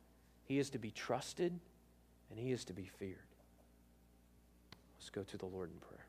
he 0.44 0.59
is 0.59 0.70
to 0.70 0.78
be 0.78 0.90
trusted 0.90 1.59
and 2.30 2.38
he 2.38 2.52
is 2.52 2.64
to 2.64 2.72
be 2.72 2.87
feared. 2.98 3.18
Let's 4.98 5.11
go 5.11 5.22
to 5.24 5.37
the 5.37 5.46
Lord 5.46 5.70
in 5.70 5.78
prayer. 5.78 5.99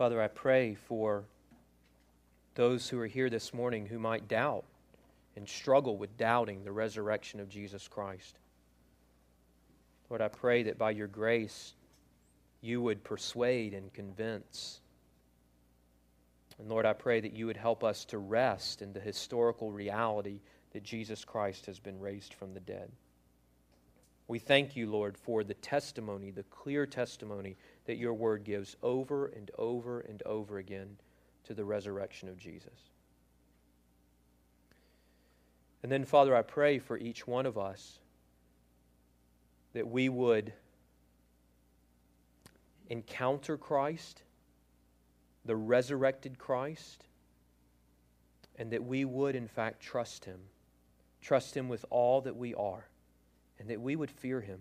Father, 0.00 0.22
I 0.22 0.28
pray 0.28 0.76
for 0.76 1.24
those 2.54 2.88
who 2.88 2.98
are 3.00 3.06
here 3.06 3.28
this 3.28 3.52
morning 3.52 3.84
who 3.84 3.98
might 3.98 4.28
doubt 4.28 4.64
and 5.36 5.46
struggle 5.46 5.98
with 5.98 6.16
doubting 6.16 6.64
the 6.64 6.72
resurrection 6.72 7.38
of 7.38 7.50
Jesus 7.50 7.86
Christ. 7.86 8.38
Lord, 10.08 10.22
I 10.22 10.28
pray 10.28 10.62
that 10.62 10.78
by 10.78 10.92
your 10.92 11.06
grace 11.06 11.74
you 12.62 12.80
would 12.80 13.04
persuade 13.04 13.74
and 13.74 13.92
convince 13.92 14.80
and 16.58 16.70
Lord, 16.70 16.86
I 16.86 16.94
pray 16.94 17.20
that 17.20 17.34
you 17.34 17.44
would 17.44 17.58
help 17.58 17.84
us 17.84 18.06
to 18.06 18.16
rest 18.16 18.80
in 18.80 18.94
the 18.94 19.00
historical 19.00 19.70
reality 19.70 20.40
that 20.72 20.82
Jesus 20.82 21.26
Christ 21.26 21.66
has 21.66 21.78
been 21.78 22.00
raised 22.00 22.32
from 22.32 22.54
the 22.54 22.60
dead. 22.60 22.90
We 24.28 24.38
thank 24.38 24.76
you, 24.76 24.88
Lord, 24.88 25.18
for 25.18 25.42
the 25.42 25.54
testimony, 25.54 26.30
the 26.30 26.44
clear 26.44 26.86
testimony 26.86 27.56
that 27.90 27.98
your 27.98 28.14
word 28.14 28.44
gives 28.44 28.76
over 28.84 29.26
and 29.26 29.50
over 29.58 29.98
and 29.98 30.22
over 30.24 30.58
again 30.58 30.96
to 31.42 31.54
the 31.54 31.64
resurrection 31.64 32.28
of 32.28 32.38
Jesus. 32.38 32.92
And 35.82 35.90
then, 35.90 36.04
Father, 36.04 36.36
I 36.36 36.42
pray 36.42 36.78
for 36.78 36.96
each 36.96 37.26
one 37.26 37.46
of 37.46 37.58
us 37.58 37.98
that 39.72 39.88
we 39.88 40.08
would 40.08 40.52
encounter 42.88 43.56
Christ 43.56 44.22
the 45.44 45.56
resurrected 45.56 46.38
Christ, 46.38 47.06
and 48.54 48.70
that 48.70 48.84
we 48.84 49.04
would, 49.04 49.34
in 49.34 49.48
fact, 49.48 49.80
trust 49.80 50.24
Him. 50.24 50.38
Trust 51.20 51.56
Him 51.56 51.68
with 51.68 51.84
all 51.90 52.20
that 52.20 52.36
we 52.36 52.54
are, 52.54 52.86
and 53.58 53.68
that 53.68 53.80
we 53.80 53.96
would 53.96 54.12
fear 54.12 54.40
Him. 54.40 54.60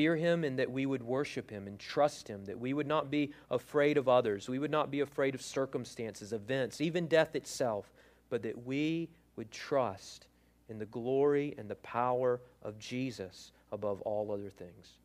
Fear 0.00 0.16
Him, 0.16 0.44
and 0.44 0.58
that 0.58 0.70
we 0.70 0.86
would 0.86 1.02
worship 1.02 1.50
Him 1.50 1.66
and 1.66 1.78
trust 1.78 2.26
Him, 2.26 2.46
that 2.46 2.58
we 2.58 2.72
would 2.72 2.86
not 2.86 3.10
be 3.10 3.34
afraid 3.50 3.98
of 3.98 4.08
others. 4.08 4.48
We 4.48 4.58
would 4.58 4.70
not 4.70 4.90
be 4.90 5.00
afraid 5.00 5.34
of 5.34 5.42
circumstances, 5.42 6.32
events, 6.32 6.80
even 6.80 7.06
death 7.06 7.36
itself, 7.36 7.92
but 8.30 8.42
that 8.44 8.64
we 8.64 9.10
would 9.36 9.50
trust 9.50 10.26
in 10.70 10.78
the 10.78 10.86
glory 10.86 11.54
and 11.58 11.68
the 11.68 11.74
power 11.74 12.40
of 12.62 12.78
Jesus 12.78 13.52
above 13.72 14.00
all 14.00 14.32
other 14.32 14.48
things. 14.48 14.96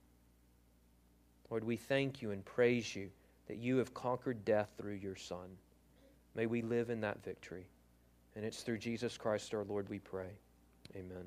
Lord, 1.49 1.65
we 1.65 1.75
thank 1.75 2.21
you 2.21 2.31
and 2.31 2.45
praise 2.45 2.95
you 2.95 3.09
that 3.49 3.57
you 3.57 3.75
have 3.75 3.93
conquered 3.93 4.45
death 4.45 4.69
through 4.77 4.93
your 4.93 5.17
Son. 5.17 5.57
May 6.35 6.45
we 6.45 6.61
live 6.61 6.89
in 6.89 7.01
that 7.01 7.21
victory. 7.21 7.65
And 8.37 8.45
it's 8.45 8.61
through 8.61 8.77
Jesus 8.77 9.17
Christ 9.17 9.53
our 9.53 9.65
Lord 9.65 9.89
we 9.89 9.99
pray. 9.99 10.31
Amen. 10.95 11.25